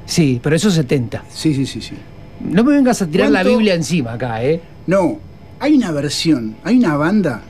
Sí, 0.06 0.40
pero 0.42 0.56
eso 0.56 0.70
es 0.70 0.76
70. 0.76 1.24
Sí, 1.30 1.54
sí, 1.54 1.66
sí, 1.66 1.82
sí. 1.82 1.94
No 2.40 2.64
me 2.64 2.74
vengas 2.74 3.02
a 3.02 3.08
tirar 3.08 3.30
la. 3.30 3.44
Biblia 3.44 3.76
encima 3.76 4.14
acá, 4.14 4.42
¿eh? 4.44 4.62
No, 4.88 5.20
hay 5.60 5.76
una 5.76 5.92
versión, 5.92 6.56
hay 6.64 6.78
una 6.80 6.96
banda. 6.96 7.42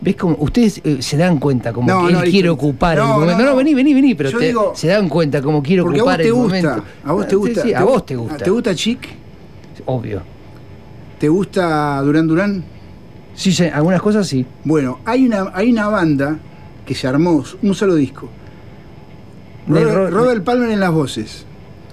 ¿Ves 0.00 0.14
cómo 0.16 0.36
ustedes 0.38 0.80
eh, 0.84 0.98
se 1.00 1.16
dan 1.16 1.38
cuenta 1.38 1.72
como 1.72 1.88
No, 1.88 2.06
que 2.06 2.12
no, 2.12 2.18
él 2.20 2.24
listo. 2.26 2.30
quiere 2.30 2.48
ocupar 2.50 2.98
No, 2.98 3.04
el 3.04 3.08
momento? 3.20 3.38
No, 3.44 3.50
no, 3.50 3.56
vení, 3.56 3.74
vení, 3.74 3.94
vení, 3.94 4.14
pero 4.14 4.30
Yo 4.30 4.38
te- 4.38 4.46
digo- 4.46 4.72
se 4.76 4.88
dan 4.88 5.08
cuenta 5.08 5.40
como 5.42 5.62
quiere 5.62 5.82
ocupar 5.82 6.20
el 6.20 6.32
gusta. 6.32 6.46
momento. 6.62 6.84
A 7.04 7.12
vos 7.12 7.26
te 7.26 7.34
gusta. 7.36 7.62
sí, 7.62 7.74
a 7.74 7.78
te 7.78 7.84
vos 7.84 8.06
te 8.06 8.14
gusta. 8.16 8.36
¿Te 8.44 8.50
gusta 8.50 8.74
Chic? 8.74 9.00
Obvio. 9.86 10.22
¿Te 11.18 11.28
gusta 11.28 12.00
Durán 12.02 12.26
Durán? 12.28 12.64
Sí, 13.34 13.50
sí, 13.52 13.64
algunas 13.64 14.00
cosas 14.02 14.26
sí. 14.28 14.44
Bueno, 14.64 15.00
hay 15.04 15.26
una, 15.26 15.50
hay 15.54 15.72
una 15.72 15.88
banda 15.88 16.38
que 16.86 16.94
se 16.94 17.06
armó, 17.06 17.44
un 17.62 17.74
solo 17.74 17.94
disco. 17.96 18.28
Robert, 19.68 19.92
Ro- 19.94 20.10
Robert 20.10 20.44
Palmer 20.44 20.70
en 20.70 20.80
las 20.80 20.92
voces. 20.92 21.44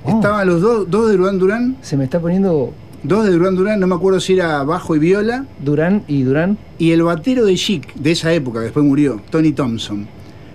Oh. 0.06 0.16
Estaban 0.16 0.48
los 0.48 0.62
dos, 0.62 0.90
dos 0.90 1.10
de 1.10 1.18
Durán 1.18 1.40
Durán, 1.40 1.78
Se 1.82 1.98
me 1.98 2.04
está 2.04 2.20
poniendo 2.20 2.74
dos 3.04 3.26
de 3.26 3.32
Durán 3.32 3.56
Durán, 3.56 3.80
no 3.80 3.88
me 3.88 3.96
acuerdo 3.96 4.20
si 4.20 4.34
era 4.34 4.64
bajo 4.64 4.96
y 4.96 5.00
viola, 5.00 5.46
Durán 5.60 6.04
y 6.08 6.24
Durán. 6.24 6.58
y 6.78 6.92
el 6.92 7.04
batero 7.04 7.46
de 7.46 7.56
Chic, 7.56 7.94
de 7.96 8.12
esa 8.12 8.32
época, 8.34 8.60
que 8.60 8.66
después 8.66 8.86
murió, 8.86 9.22
Tony 9.30 9.52
Thompson. 9.54 10.08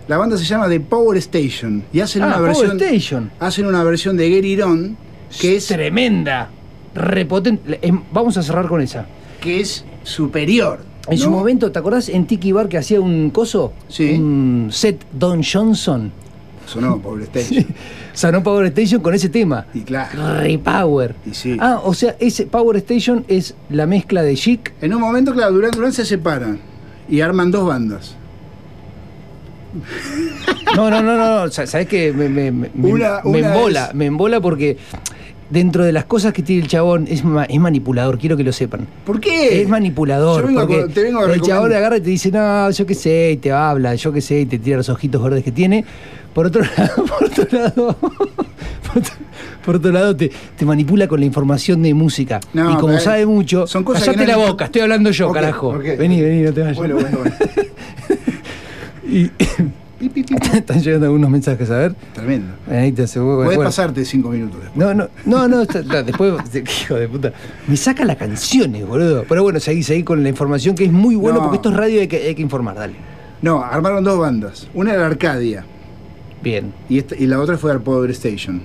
La 0.07 0.17
banda 0.17 0.37
se 0.39 0.45
llama 0.45 0.69
The 0.69 0.81
Power 0.81 1.19
Station 1.19 1.85
y 1.93 2.01
hacen 2.01 2.23
Ah, 2.23 2.27
una 2.29 2.37
Power 2.37 2.49
versión 2.57 2.77
Station. 2.81 3.31
hacen 3.41 3.67
una 3.67 3.83
versión 3.85 4.17
de 4.17 4.29
Get 4.31 4.45
It 4.45 4.63
On 4.63 4.97
que 5.41 5.57
es 5.57 5.67
tremenda, 5.67 6.49
repotente. 6.95 7.79
Em, 7.83 8.01
Vamos 8.13 8.37
a 8.39 8.43
cerrar 8.43 8.69
con 8.69 8.81
esa. 8.81 9.07
que 9.41 9.61
es 9.61 9.85
superior. 10.05 10.81
En 11.11 11.19
su 11.19 11.31
momento, 11.31 11.73
¿te 11.73 11.79
acordás 11.79 12.09
en 12.09 12.27
Tiki 12.27 12.53
Bar 12.53 12.69
que 12.69 12.79
hacía 12.79 13.01
un 13.01 13.31
coso? 13.31 13.73
Sí. 13.89 14.13
Un 14.15 14.69
set 14.71 15.05
Don 15.13 15.43
Johnson. 15.43 16.13
Sonó 16.67 16.99
Power 17.01 17.23
Station. 17.33 17.67
Sanó 18.13 18.43
Power 18.43 18.67
Station 18.67 19.01
con 19.01 19.15
ese 19.15 19.29
tema. 19.31 19.67
Y 19.73 19.81
claro. 19.81 20.41
Repower. 20.41 21.15
Y 21.25 21.33
sí. 21.35 21.57
Ah, 21.61 21.81
o 21.83 21.95
sea, 21.95 22.17
ese 22.21 22.47
Power 22.47 22.77
Station 22.77 23.25
es 23.29 23.55
la 23.71 23.87
mezcla 23.87 24.23
de 24.23 24.35
Chic. 24.35 24.73
En 24.83 24.93
un 24.95 25.01
momento, 25.01 25.33
claro, 25.33 25.53
Durán 25.53 25.71
Durán 25.71 25.93
se 25.93 26.05
separan 26.05 26.59
y 27.09 27.21
arman 27.23 27.51
dos 27.51 27.67
bandas. 27.67 28.15
No, 30.77 30.91
no, 30.91 31.03
no, 31.03 31.17
no. 31.17 31.45
no. 31.47 31.51
Sa- 31.51 31.67
¿Sabés 31.67 31.87
que 31.89 32.13
me, 32.13 32.29
me, 32.29 32.51
me- 32.51 32.71
me- 32.75 32.93
Una- 32.93 33.21
me 33.25 33.39
una 33.41 33.49
embola? 33.55 33.85
es- 33.87 33.95
Me 33.95 34.07
embola 34.07 34.41
porque 34.41 34.77
dentro 35.51 35.85
de 35.85 35.93
las 35.93 36.05
cosas 36.05 36.33
que 36.33 36.43
tiene 36.43 36.63
el 36.63 36.69
chabón 36.69 37.07
es, 37.09 37.25
ma- 37.25 37.45
es 37.45 37.59
manipulador, 37.59 38.19
quiero 38.19 38.37
que 38.37 38.45
lo 38.45 38.53
sepan. 38.53 38.87
¿Por 39.07 39.21
qué? 39.21 39.63
Es 39.63 39.69
manipulador. 39.69 40.43
Yo 40.43 40.47
vengo 40.49 40.61
a 40.61 40.67
porque 40.67 40.83
co- 40.83 40.89
te 40.89 41.03
vengo 41.03 41.21
a 41.25 41.33
el 41.33 41.41
chabón 41.41 41.73
agarra 41.73 41.97
y 41.97 42.01
te 42.01 42.11
dice, 42.11 42.31
no, 42.31 42.71
yo 42.71 42.87
qué 42.87 42.95
sé, 42.95 43.31
y 43.33 43.37
te 43.39 43.51
habla, 43.53 43.95
yo 43.95 44.13
qué 44.13 44.21
sé, 44.21 44.41
y 44.41 44.47
te 44.47 44.59
tira 44.59 44.77
los 44.77 44.89
ojitos 44.89 45.23
verdes 45.23 45.43
que 45.45 45.53
tiene. 45.53 45.85
Por 46.35 46.47
otro 46.47 46.63
lado, 46.77 47.05
por 47.07 47.25
otro 47.25 47.47
lado, 47.59 47.97
por 47.97 48.13
otro, 48.99 49.13
por 49.65 49.77
otro 49.77 49.91
lado 49.93 50.15
te, 50.15 50.31
te 50.57 50.65
manipula 50.65 51.09
con 51.09 51.19
la 51.21 51.27
información 51.27 51.83
de 51.83 51.95
música. 51.95 52.39
No, 52.53 52.71
y 52.73 52.75
como 52.77 52.89
pero 52.89 53.01
sabe 53.01 53.27
mucho, 53.27 53.67
son 53.67 53.83
cosas 53.85 54.05
callate 54.05 54.19
que 54.27 54.31
no 54.33 54.39
la 54.39 54.45
le- 54.45 54.51
boca, 54.51 54.65
estoy 54.67 54.83
hablando 54.83 55.11
yo, 55.11 55.33
carajo. 55.33 55.79
Vení, 55.79 56.21
vení, 56.21 56.43
no 56.43 56.53
te 56.53 56.61
vayas. 56.61 56.77
Bueno, 56.77 56.95
bueno, 56.97 57.19
bueno. 57.19 57.35
Y 59.11 59.31
están 60.55 60.81
llegando 60.81 61.07
algunos 61.07 61.29
mensajes, 61.31 61.71
a 61.71 61.77
ver. 61.79 61.95
Tremendo. 62.15 62.53
Ahí 62.71 62.93
te 62.93 63.03
hace- 63.03 63.21
Puedes 63.21 63.45
bueno. 63.47 63.63
pasarte 63.65 64.05
cinco 64.05 64.31
minutos 64.31 64.61
después. 64.63 64.77
No, 64.87 64.95
no, 64.95 65.09
no, 65.27 65.49
no, 65.49 65.63
está- 65.63 65.81
está, 65.81 66.03
después, 66.03 66.33
hijo 66.83 66.95
de 66.95 67.09
puta, 67.09 67.33
me 67.67 67.77
saca 67.77 68.05
las 68.05 68.17
canciones, 68.17 68.87
boludo. 68.87 69.25
Pero 69.29 69.43
bueno, 69.43 69.59
seguí, 69.61 69.83
seguí 69.83 70.03
con 70.05 70.23
la 70.23 70.29
información 70.29 70.75
que 70.75 70.85
es 70.85 70.93
muy 70.93 71.17
bueno 71.17 71.39
No. 71.39 71.43
porque 71.45 71.57
esto 71.57 71.71
es 71.71 71.77
radio 71.77 71.97
y 71.97 71.99
hay 72.01 72.09
que, 72.09 72.17
hay 72.29 72.35
que 72.35 72.43
informar, 72.43 72.77
dale. 72.77 72.95
No, 73.43 73.63
armaron 73.63 74.05
dos 74.05 74.19
bandas. 74.19 74.69
Una 74.75 74.93
era 74.95 75.07
Arcadia 75.07 75.65
Bien. 76.43 76.73
y, 76.89 76.99
esta- 76.99 77.17
y 77.17 77.27
la 77.27 77.41
otra 77.41 77.57
fue 77.59 77.73
el 77.73 77.81
Power 77.81 78.11
Station. 78.11 78.63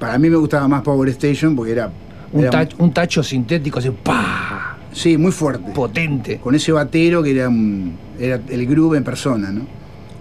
Para 0.00 0.18
mí 0.18 0.30
me 0.30 0.36
gustaba 0.36 0.66
más 0.68 0.82
Power 0.82 1.08
Station 1.10 1.56
porque 1.56 1.72
era. 1.72 1.90
Un, 2.32 2.42
era- 2.42 2.50
tach- 2.50 2.74
un 2.78 2.92
tacho 2.92 3.22
sintético 3.22 3.78
así, 3.80 3.90
¡pa! 3.90 4.76
Sí, 4.92 5.16
muy 5.18 5.32
fuerte. 5.32 5.70
Potente. 5.72 6.38
Con 6.38 6.54
ese 6.54 6.72
batero 6.72 7.22
que 7.22 7.32
era, 7.32 7.48
un- 7.48 7.96
era 8.18 8.40
el 8.48 8.66
groove 8.66 8.96
en 8.96 9.04
persona, 9.04 9.50
¿no? 9.50 9.62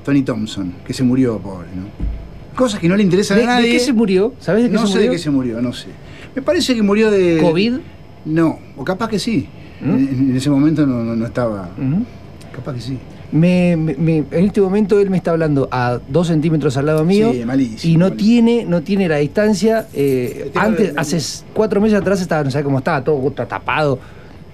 Tony 0.08 0.22
Thompson, 0.22 0.74
que 0.86 0.94
se 0.94 1.04
murió, 1.04 1.38
pobre, 1.38 1.68
¿no? 1.76 1.84
Cosas 2.56 2.80
que 2.80 2.88
no 2.88 2.96
le 2.96 3.04
interesan 3.04 3.38
¿De, 3.38 3.44
a 3.44 3.48
de 3.48 3.54
nadie. 3.56 3.72
qué 3.74 3.80
se 3.82 3.92
murió? 3.92 4.34
¿Sabés 4.40 4.64
de 4.64 4.70
qué 4.70 4.76
no 4.76 4.82
se 4.84 4.88
sé 4.88 4.94
murió? 4.94 5.12
de 5.12 5.18
qué 5.18 5.22
se 5.22 5.30
murió, 5.30 5.62
no 5.62 5.74
sé. 5.74 5.88
Me 6.34 6.42
parece 6.42 6.74
que 6.74 6.82
murió 6.82 7.12
de. 7.12 7.40
¿COVID? 7.42 7.74
No, 8.24 8.58
o 8.78 8.86
capaz 8.86 9.10
que 9.10 9.20
sí. 9.20 9.50
¿Mm? 9.82 9.90
En, 9.90 10.30
en 10.30 10.36
ese 10.38 10.50
momento 10.50 10.86
no, 10.88 11.04
no- 11.04 11.14
no 11.14 11.26
estaba. 11.26 11.72
Ujú. 11.78 12.06
Capaz 12.56 12.76
que 12.76 12.80
sí. 12.82 12.98
Me- 13.34 13.76
me- 13.76 13.96
me- 13.96 14.24
en 14.32 14.46
este 14.46 14.62
momento 14.62 14.98
él 15.02 15.10
me 15.10 15.18
está 15.18 15.32
hablando 15.32 15.68
a 15.74 16.00
dos 16.08 16.28
centímetros 16.28 16.78
al 16.78 16.86
lado 16.86 17.04
mío 17.04 17.34
Sí, 17.34 17.44
malísimo, 17.44 17.94
y 17.94 17.98
no 17.98 18.06
malísimo. 18.06 18.16
tiene 18.18 18.66
no 18.66 18.82
tiene 18.84 19.10
la 19.10 19.18
distancia. 19.18 19.88
eh, 19.94 20.50
antes, 20.56 20.94
hace 20.96 21.20
cuatro 21.54 21.82
meses 21.82 22.00
atrás 22.00 22.22
estaba, 22.22 22.46
no 22.46 22.50
sé 22.52 22.64
cómo 22.64 22.78
estaba, 22.78 23.04
todo 23.04 23.30
tapado. 23.32 24.00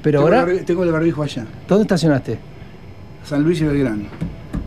Pero 0.02 0.24
tengo, 0.26 0.36
ahora, 0.36 0.52
el 0.52 0.66
tengo 0.66 0.84
el 0.84 0.92
barbijo 0.92 1.22
allá. 1.22 1.46
¿dónde 1.68 1.84
estacionaste? 1.84 2.40
San 3.24 3.44
Luis 3.44 3.62
y 3.62 3.66
Belgrano. 3.66 4.06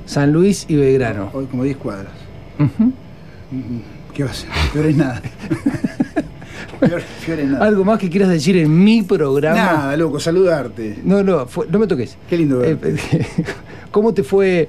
San 0.06 0.32
Luis 0.32 0.64
y 0.68 0.76
Belgrano. 0.76 1.30
Hoy 1.32 1.46
como 1.46 1.64
10 1.64 1.76
cuadras. 1.76 2.12
Mm, 2.58 3.78
¿Qué 4.14 4.24
va 4.24 4.30
a 4.30 4.34
ser? 4.34 4.48
Peor 4.72 4.86
es 4.86 4.96
nada. 4.96 5.22
peor, 6.80 7.02
peor 7.26 7.38
es 7.40 7.48
nada. 7.48 7.64
¿Algo 7.66 7.84
más 7.84 7.98
que 7.98 8.08
quieras 8.08 8.28
decir 8.30 8.56
en 8.56 8.82
mi 8.84 9.02
programa? 9.02 9.56
Nada, 9.56 9.96
loco, 9.96 10.18
saludarte. 10.20 10.98
No, 11.04 11.22
no, 11.22 11.46
fue- 11.46 11.66
no 11.70 11.78
me 11.78 11.86
toques. 11.86 12.16
Qué 12.28 12.36
lindo 12.38 12.62
Eh, 12.64 12.74
verte. 12.74 13.26
¿Cómo 13.90 14.14
te 14.14 14.22
fue? 14.22 14.68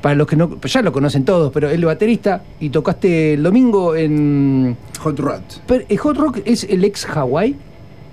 Para 0.00 0.14
los 0.14 0.28
que 0.28 0.36
no, 0.36 0.60
ya 0.60 0.80
lo 0.82 0.92
conocen 0.92 1.24
todos, 1.24 1.50
pero 1.52 1.68
el 1.70 1.84
baterista 1.84 2.42
y 2.60 2.70
tocaste 2.70 3.34
el 3.34 3.42
domingo 3.42 3.96
en. 3.96 4.76
Hot 5.00 5.18
Rod. 5.18 5.40
Pero, 5.66 5.84
¿el 5.88 5.98
Hot 5.98 6.16
Rock 6.16 6.38
es 6.44 6.62
el 6.64 6.84
ex 6.84 7.04
Hawaii? 7.04 7.56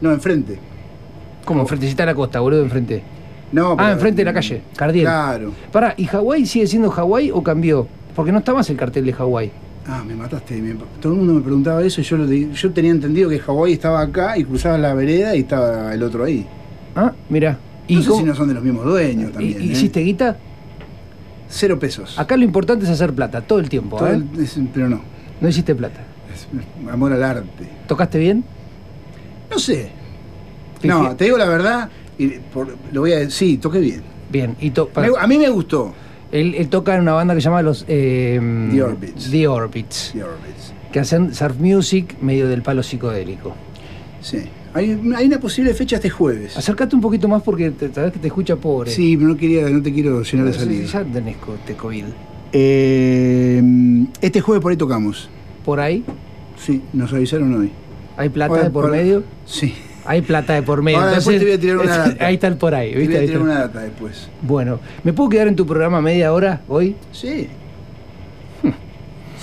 No, 0.02 0.12
enfrente. 0.12 0.58
Como 1.46 1.62
enfrentecita 1.62 2.02
a 2.04 2.06
la 2.08 2.16
costa, 2.16 2.40
boludo, 2.40 2.64
enfrente. 2.64 3.04
No, 3.52 3.76
Ah, 3.78 3.92
enfrente 3.92 4.22
de 4.22 4.26
la 4.26 4.34
calle, 4.34 4.62
Cardiel. 4.76 5.06
Claro. 5.06 5.52
Pará, 5.72 5.94
¿y 5.98 6.06
Hawái 6.06 6.46
sigue 6.46 6.68
siendo 6.68 6.90
Hawái 6.90 7.32
o 7.32 7.42
cambió? 7.44 7.88
Porque 8.16 8.32
no 8.32 8.40
está 8.40 8.54
más 8.54 8.70
el 8.70 8.78
cartel 8.78 9.06
de 9.06 9.14
Hawái. 9.14 9.52
Ah, 9.88 10.04
me 10.06 10.16
mataste. 10.16 10.56
me- 10.62 10.76
todo 11.00 11.14
el 11.14 11.20
mundo 11.20 11.34
me 11.36 11.42
preguntaba 11.42 11.84
eso 11.84 12.02
y 12.02 12.04
yo, 12.04 12.18
lo 12.18 12.26
yo 12.32 12.72
tenía 12.72 12.92
entendido 12.92 13.30
que 13.30 13.40
Hawái 13.40 13.74
estaba 13.74 14.02
acá 14.02 14.38
y 14.38 14.44
cruzaba 14.44 14.78
la 14.78 14.94
vereda 14.96 15.36
y 15.36 15.42
estaba 15.42 15.94
el 15.94 16.02
otro 16.04 16.24
ahí. 16.24 16.46
Ah, 16.96 17.14
mirá. 17.30 17.58
¿Y 17.88 17.96
no 17.98 18.02
sé 18.02 18.08
cómo- 18.10 18.22
si 18.22 18.26
no 18.28 18.36
son 18.36 18.48
de 18.48 18.54
los 18.56 18.64
mismos 18.64 18.84
dueños 18.86 19.30
¿Y- 19.30 19.34
también. 19.34 19.62
y- 19.62 19.68
¿eh? 19.70 19.72
¿Hiciste 19.74 20.00
guita? 20.00 20.38
Cero 21.48 21.78
pesos. 21.78 22.18
Acá 22.18 22.36
lo 22.36 22.44
importante 22.44 22.86
es 22.86 22.92
hacer 22.92 23.14
plata, 23.14 23.42
todo 23.42 23.60
el 23.60 23.70
tiempo, 23.70 23.98
Todo 23.98 24.08
¿eh? 24.10 24.16
el- 24.36 24.44
es- 24.44 24.60
pero 24.74 24.90
no. 24.90 25.02
No 25.40 25.48
hiciste 25.48 25.76
plata. 25.76 26.02
Es 26.34 26.48
amor 26.92 27.14
al 27.14 27.24
arte. 27.24 27.70
¿Tocaste 27.88 28.18
bien? 28.18 28.44
No 29.52 29.60
sé. 29.60 29.92
No, 30.84 31.16
te 31.16 31.26
digo 31.26 31.38
la 31.38 31.46
verdad, 31.48 31.90
y 32.18 32.28
por- 32.54 32.76
lo 32.92 33.02
voy 33.02 33.12
a 33.14 33.18
decir, 33.18 33.32
sí, 33.32 33.58
toqué 33.58 33.80
bien. 33.80 34.02
Bien. 34.32 34.56
Y 34.60 34.72
to- 34.72 34.90
Me- 34.96 35.10
a 35.20 35.28
mí 35.28 35.38
me 35.38 35.50
gustó. 35.50 35.94
Él, 36.32 36.56
él 36.56 36.68
toca 36.70 36.96
en 36.96 37.02
una 37.02 37.14
banda 37.14 37.34
que 37.36 37.42
se 37.42 37.46
llama 37.46 37.62
los 37.62 37.86
eh, 37.88 38.40
The 38.72 38.82
Orbits. 38.84 39.32
The 39.32 39.48
Orbits, 39.48 40.10
The 40.14 40.24
Orbits. 40.24 40.74
que 40.92 41.00
hacen 41.00 41.34
surf 41.34 41.58
music 41.60 42.18
medio 42.22 42.48
del 42.50 42.62
palo 42.62 42.82
psicodélico. 42.84 43.54
Sí. 44.22 44.40
Hay, 44.74 45.00
hay 45.16 45.28
una 45.28 45.40
posible 45.40 45.74
fecha 45.74 45.96
este 45.98 46.10
jueves. 46.10 46.58
Acércate 46.58 46.96
un 46.96 47.02
poquito 47.02 47.28
más 47.30 47.42
porque 47.44 47.72
te, 47.72 47.94
sabes 47.94 48.12
que 48.12 48.20
te 48.20 48.28
escucha 48.28 48.58
pobre. 48.58 48.92
Sí, 48.92 49.16
pero 49.16 49.30
no 49.30 49.38
quería, 49.38 49.70
no 49.70 49.82
te 49.82 49.94
quiero 49.94 50.22
llenar 50.24 50.48
de 50.48 50.54
salida. 50.54 50.86
Ya 50.86 51.04
tenés 51.06 51.38
te 51.66 51.76
COVID. 51.76 52.04
Eh, 52.52 53.62
este 54.22 54.42
jueves 54.42 54.62
por 54.62 54.72
ahí 54.72 54.78
tocamos. 54.78 55.30
Por 55.64 55.80
ahí, 55.80 56.04
Sí, 56.58 56.82
nos 56.94 57.12
avisaron 57.14 57.54
hoy. 57.54 57.72
hay 58.18 58.30
plata 58.30 58.64
de 58.64 58.70
por 58.70 58.90
medio. 58.92 59.24
Sí. 59.46 59.74
Hay 60.06 60.22
plata 60.22 60.54
de 60.54 60.62
por 60.64 60.82
medio. 60.82 61.00
Ahora 61.00 61.12
después 61.16 61.36
Entonces, 61.42 61.60
te 61.60 61.68
voy 61.68 61.74
a 61.74 61.80
tirar 61.80 61.98
una 61.98 62.08
data. 62.10 62.26
Ahí 62.26 62.34
está 62.36 62.48
el 62.48 62.58
por 62.58 62.76
ahí, 62.76 62.90
Te 62.92 62.96
voy 62.98 63.08
¿viste? 63.08 63.24
a 63.24 63.26
tirar 63.28 63.42
una 63.42 63.60
data 63.60 63.80
después. 63.82 64.30
Bueno, 64.42 64.80
¿me 65.04 65.14
puedo 65.14 65.30
quedar 65.30 65.48
en 65.48 65.56
tu 65.56 65.66
programa 65.66 66.02
media 66.02 66.32
hora 66.34 66.62
hoy? 66.68 66.96
Sí. 67.12 67.48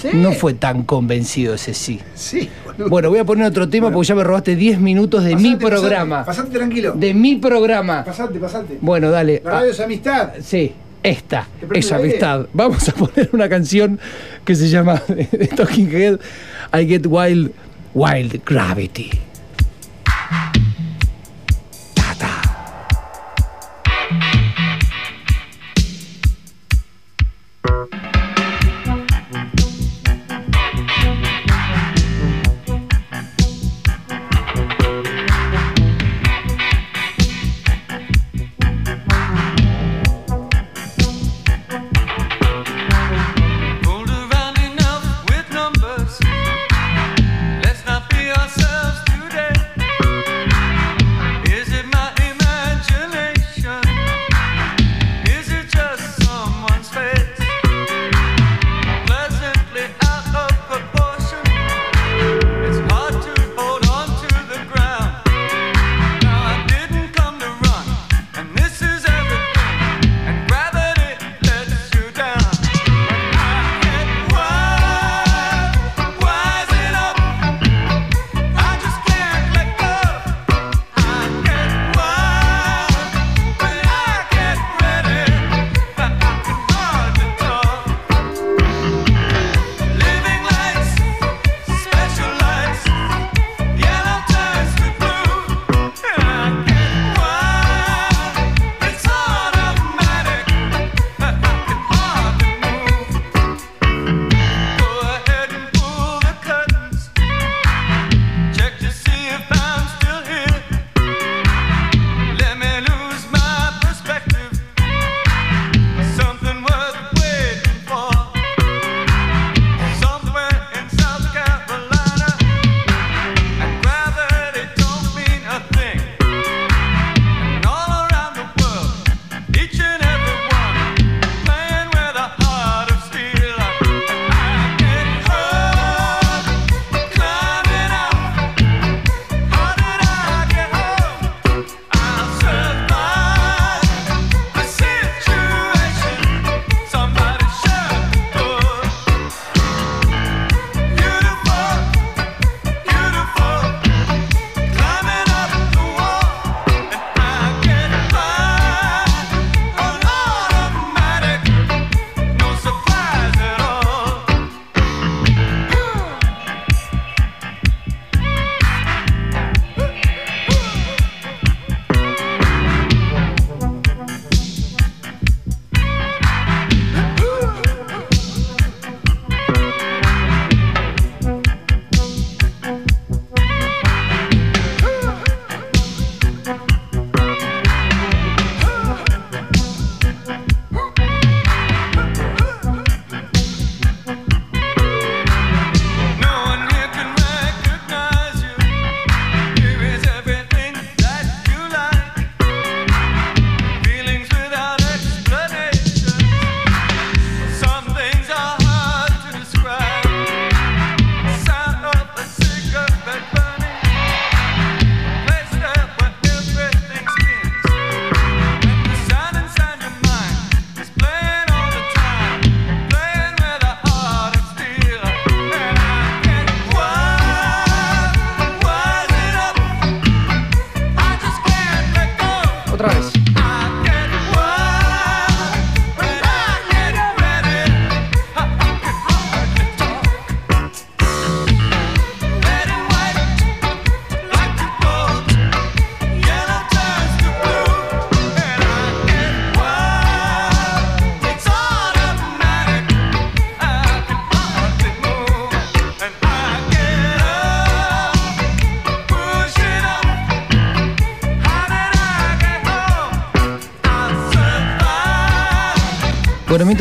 Sí. 0.01 0.09
No 0.15 0.33
fue 0.33 0.55
tan 0.55 0.83
convencido 0.83 1.55
ese 1.55 1.75
sí. 1.75 2.01
Sí. 2.15 2.49
boludo. 2.65 2.89
Bueno, 2.89 3.11
voy 3.11 3.21
a 3.21 3.25
poner 3.25 3.47
otro 3.47 3.69
tema 3.69 3.85
Bueno. 3.87 3.97
porque 3.99 4.09
ya 4.09 4.15
me 4.17 4.25
robaste 4.25 4.57
10 4.57 4.81
minutos 4.81 5.23
de 5.23 5.33
Pasate, 5.33 5.49
mi 5.49 5.57
programa. 5.57 6.25
Pasate, 6.25 6.51
tranquilo. 6.51 6.93
De 6.97 7.15
mi 7.15 7.37
programa. 7.37 8.03
Pasate, 8.05 8.39
pasate. 8.41 8.79
Bueno, 8.81 9.11
dale. 9.13 9.43
La 9.45 9.51
Ah, 9.51 9.55
radio 9.61 9.71
es 9.71 9.79
amistad. 9.79 10.31
Sí, 10.43 10.73
esta, 11.05 11.47
¿Te 11.61 11.67
presto 11.69 11.87
esa 11.95 11.97
el 11.97 12.03
aire? 12.03 12.17
amistad. 12.17 12.47
Vamos 12.53 12.89
a 12.89 12.93
poner 12.95 13.31
una 13.33 13.49
canción 13.49 14.01
que 14.45 14.57
se 14.57 14.69
llama 14.69 15.01
de 15.09 15.47
Talking 15.55 15.93
Head, 15.95 16.19
I 16.75 16.87
Get 16.87 17.07
Wild, 17.07 17.53
Wild 17.95 18.41
Gravity. 18.45 19.11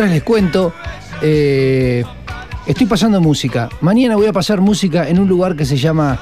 Mientras 0.01 0.15
les 0.15 0.23
cuento, 0.23 0.73
eh, 1.21 2.03
estoy 2.65 2.87
pasando 2.87 3.21
música. 3.21 3.69
Mañana 3.81 4.15
voy 4.15 4.25
a 4.25 4.33
pasar 4.33 4.59
música 4.59 5.07
en 5.07 5.19
un 5.19 5.29
lugar 5.29 5.55
que 5.55 5.63
se 5.63 5.77
llama 5.77 6.19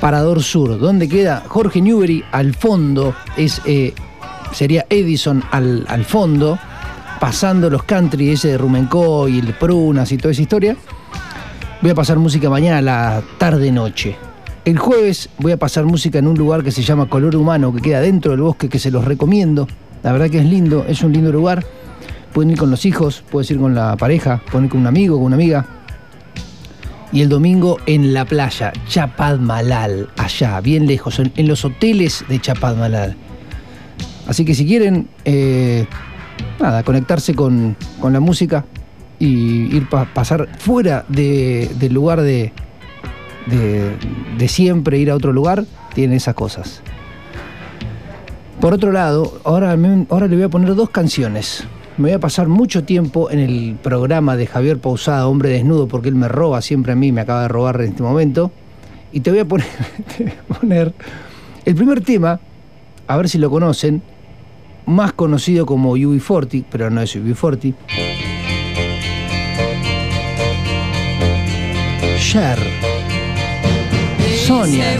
Parador 0.00 0.42
Sur, 0.42 0.80
donde 0.80 1.08
queda 1.08 1.44
Jorge 1.46 1.80
Newbery 1.80 2.24
al 2.32 2.54
fondo, 2.56 3.14
es, 3.36 3.62
eh, 3.66 3.94
sería 4.50 4.84
Edison 4.90 5.44
al, 5.52 5.86
al 5.88 6.04
fondo, 6.04 6.58
pasando 7.20 7.70
los 7.70 7.84
country 7.84 8.30
ese 8.30 8.48
de 8.48 8.58
Rumenco 8.58 9.28
y 9.28 9.38
el 9.38 9.54
Prunas 9.54 10.10
y 10.10 10.16
toda 10.16 10.32
esa 10.32 10.42
historia. 10.42 10.76
Voy 11.82 11.92
a 11.92 11.94
pasar 11.94 12.18
música 12.18 12.50
mañana 12.50 12.78
a 12.78 12.82
la 12.82 13.22
tarde-noche. 13.38 14.16
El 14.64 14.76
jueves 14.76 15.28
voy 15.38 15.52
a 15.52 15.56
pasar 15.56 15.84
música 15.84 16.18
en 16.18 16.26
un 16.26 16.36
lugar 16.36 16.64
que 16.64 16.72
se 16.72 16.82
llama 16.82 17.08
Color 17.08 17.36
Humano, 17.36 17.72
que 17.72 17.80
queda 17.80 18.00
dentro 18.00 18.32
del 18.32 18.40
bosque, 18.40 18.68
que 18.68 18.80
se 18.80 18.90
los 18.90 19.04
recomiendo. 19.04 19.68
La 20.02 20.10
verdad 20.10 20.28
que 20.30 20.40
es 20.40 20.46
lindo, 20.46 20.84
es 20.88 21.00
un 21.04 21.12
lindo 21.12 21.30
lugar. 21.30 21.64
Pueden 22.34 22.50
ir 22.50 22.58
con 22.58 22.70
los 22.70 22.84
hijos, 22.84 23.24
puedes 23.30 23.50
ir 23.50 23.58
con 23.58 23.74
la 23.74 23.96
pareja, 23.96 24.42
pueden 24.50 24.64
ir 24.66 24.70
con 24.72 24.80
un 24.80 24.86
amigo, 24.88 25.16
con 25.16 25.26
una 25.26 25.36
amiga. 25.36 25.64
Y 27.12 27.22
el 27.22 27.28
domingo 27.28 27.78
en 27.86 28.12
la 28.12 28.24
playa, 28.24 28.72
Chapadmalal, 28.88 30.08
allá, 30.16 30.60
bien 30.60 30.86
lejos, 30.86 31.20
en, 31.20 31.32
los 31.48 31.64
hoteles 31.64 32.24
de 32.28 32.40
Chapadmalal. 32.40 33.16
Así 34.26 34.44
que 34.44 34.52
si 34.54 34.66
quieren, 34.66 35.08
eh, 35.24 35.86
nada, 36.58 36.82
conectarse 36.82 37.34
con, 37.34 37.76
con 38.00 38.12
la 38.12 38.18
música 38.20 38.64
y 39.20 39.76
ir 39.76 39.88
pa- 39.88 40.06
pasar 40.12 40.48
fuera 40.58 41.04
de- 41.08 41.70
del 41.78 41.94
lugar 41.94 42.20
de, 42.20 42.52
de, 43.46 44.48
siempre, 44.48 44.98
ir 44.98 45.08
a 45.12 45.14
otro 45.14 45.32
lugar, 45.32 45.64
tienen 45.94 46.16
esas 46.16 46.34
cosas. 46.34 46.82
Por 48.60 48.72
otro 48.74 48.90
lado, 48.90 49.40
ahora, 49.44 49.76
ahora 50.10 50.26
le 50.26 50.34
voy 50.34 50.44
a 50.44 50.48
poner 50.48 50.74
dos 50.74 50.90
canciones. 50.90 51.62
Me 51.96 52.08
voy 52.08 52.12
a 52.12 52.18
pasar 52.18 52.48
mucho 52.48 52.82
tiempo 52.82 53.30
en 53.30 53.38
el 53.38 53.76
programa 53.80 54.36
de 54.36 54.48
Javier 54.48 54.80
Pausada, 54.80 55.28
Hombre 55.28 55.50
Desnudo, 55.50 55.86
porque 55.86 56.08
él 56.08 56.16
me 56.16 56.26
roba 56.26 56.60
siempre 56.60 56.92
a 56.92 56.96
mí, 56.96 57.12
me 57.12 57.20
acaba 57.20 57.42
de 57.42 57.48
robar 57.48 57.80
en 57.80 57.90
este 57.90 58.02
momento. 58.02 58.50
Y 59.12 59.20
te 59.20 59.30
voy 59.30 59.38
a 59.38 59.44
poner, 59.44 59.66
te 60.16 60.24
voy 60.24 60.32
a 60.32 60.54
poner 60.54 60.94
el 61.64 61.74
primer 61.76 62.00
tema, 62.00 62.40
a 63.06 63.16
ver 63.16 63.28
si 63.28 63.38
lo 63.38 63.48
conocen, 63.48 64.02
más 64.86 65.12
conocido 65.12 65.66
como 65.66 65.96
UB40, 65.96 66.64
pero 66.68 66.90
no 66.90 67.00
es 67.00 67.14
UB40. 67.14 67.74
Cher. 72.18 72.58
Sonia 74.44 74.94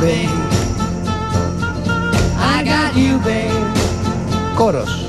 babe. 0.00 0.28
I 2.36 2.62
got 2.64 2.96
you, 2.96 3.18
babe. 3.18 3.50
Coros. 4.56 5.07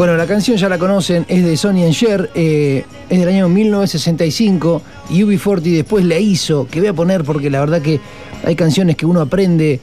Bueno, 0.00 0.16
la 0.16 0.26
canción 0.26 0.56
ya 0.56 0.70
la 0.70 0.78
conocen, 0.78 1.26
es 1.28 1.44
de 1.44 1.58
Sonny 1.58 1.84
and 1.84 1.92
Cher, 1.92 2.30
eh, 2.34 2.86
es 3.10 3.18
del 3.18 3.28
año 3.28 3.50
1965 3.50 4.80
y 5.10 5.20
UB40 5.24 5.74
después 5.74 6.06
la 6.06 6.18
hizo, 6.18 6.66
que 6.66 6.80
voy 6.80 6.88
a 6.88 6.94
poner 6.94 7.22
porque 7.22 7.50
la 7.50 7.60
verdad 7.60 7.82
que 7.82 8.00
hay 8.42 8.56
canciones 8.56 8.96
que 8.96 9.04
uno 9.04 9.20
aprende, 9.20 9.78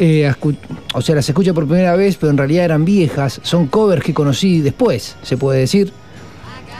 eh, 0.00 0.32
o 0.94 1.00
sea, 1.00 1.14
las 1.14 1.28
escucha 1.28 1.54
por 1.54 1.68
primera 1.68 1.94
vez, 1.94 2.16
pero 2.16 2.32
en 2.32 2.38
realidad 2.38 2.64
eran 2.64 2.84
viejas, 2.84 3.38
son 3.44 3.68
covers 3.68 4.02
que 4.02 4.12
conocí 4.12 4.60
después, 4.62 5.14
se 5.22 5.36
puede 5.36 5.60
decir. 5.60 5.92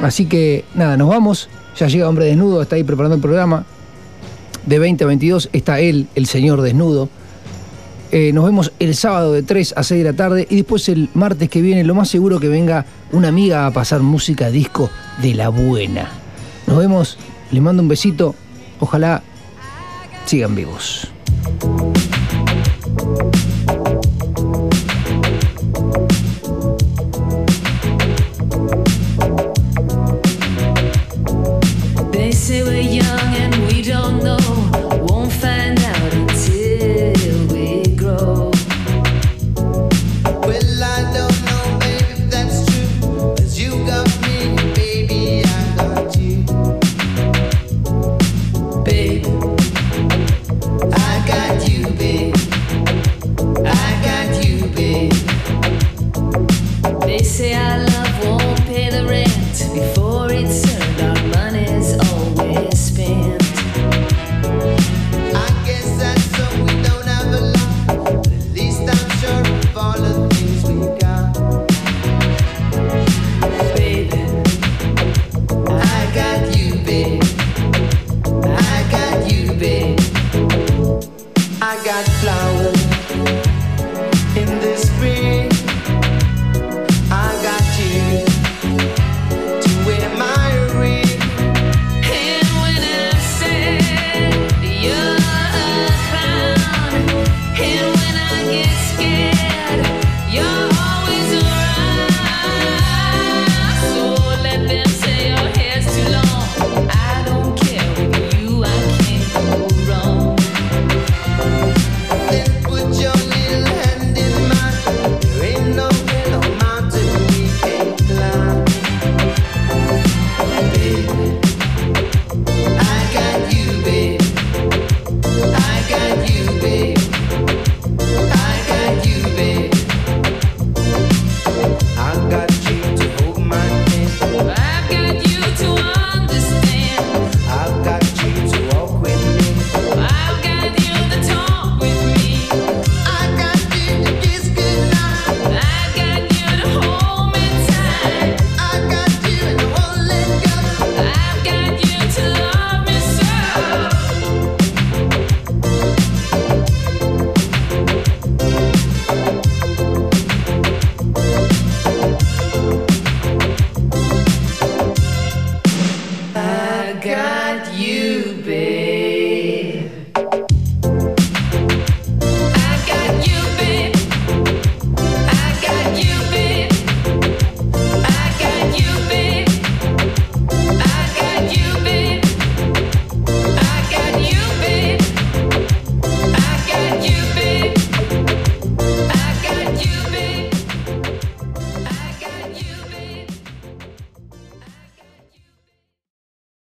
Así 0.01 0.27
que 0.27 0.65
nada, 0.75 0.97
nos 0.97 1.09
vamos, 1.09 1.49
ya 1.79 1.87
llega 1.87 2.09
Hombre 2.09 2.25
Desnudo, 2.25 2.63
está 2.63 2.75
ahí 2.75 2.83
preparando 2.83 3.15
el 3.15 3.23
programa. 3.23 3.65
De 4.67 4.81
20 4.81 5.05
a 5.05 5.07
22 5.07 5.51
está 5.53 5.79
él, 5.79 6.09
el 6.17 6.27
señor 6.27 6.61
desnudo. 6.63 7.09
Eh, 8.14 8.30
nos 8.34 8.44
vemos 8.44 8.72
el 8.78 8.94
sábado 8.94 9.32
de 9.32 9.43
3 9.43 9.72
a 9.74 9.82
6 9.82 10.05
de 10.05 10.10
la 10.10 10.14
tarde 10.14 10.47
y 10.51 10.56
después 10.56 10.86
el 10.90 11.09
martes 11.14 11.48
que 11.48 11.62
viene 11.62 11.82
lo 11.82 11.94
más 11.94 12.10
seguro 12.10 12.39
que 12.39 12.48
venga 12.48 12.84
una 13.10 13.28
amiga 13.28 13.66
a 13.66 13.70
pasar 13.70 14.01
música 14.01 14.51
disco 14.51 14.90
de 15.22 15.32
la 15.32 15.48
buena. 15.48 16.10
Nos 16.66 16.76
vemos, 16.76 17.16
les 17.51 17.62
mando 17.62 17.82
un 17.82 17.89
besito, 17.89 18.34
ojalá 18.80 19.22
sigan 20.26 20.55
vivos. 20.55 21.09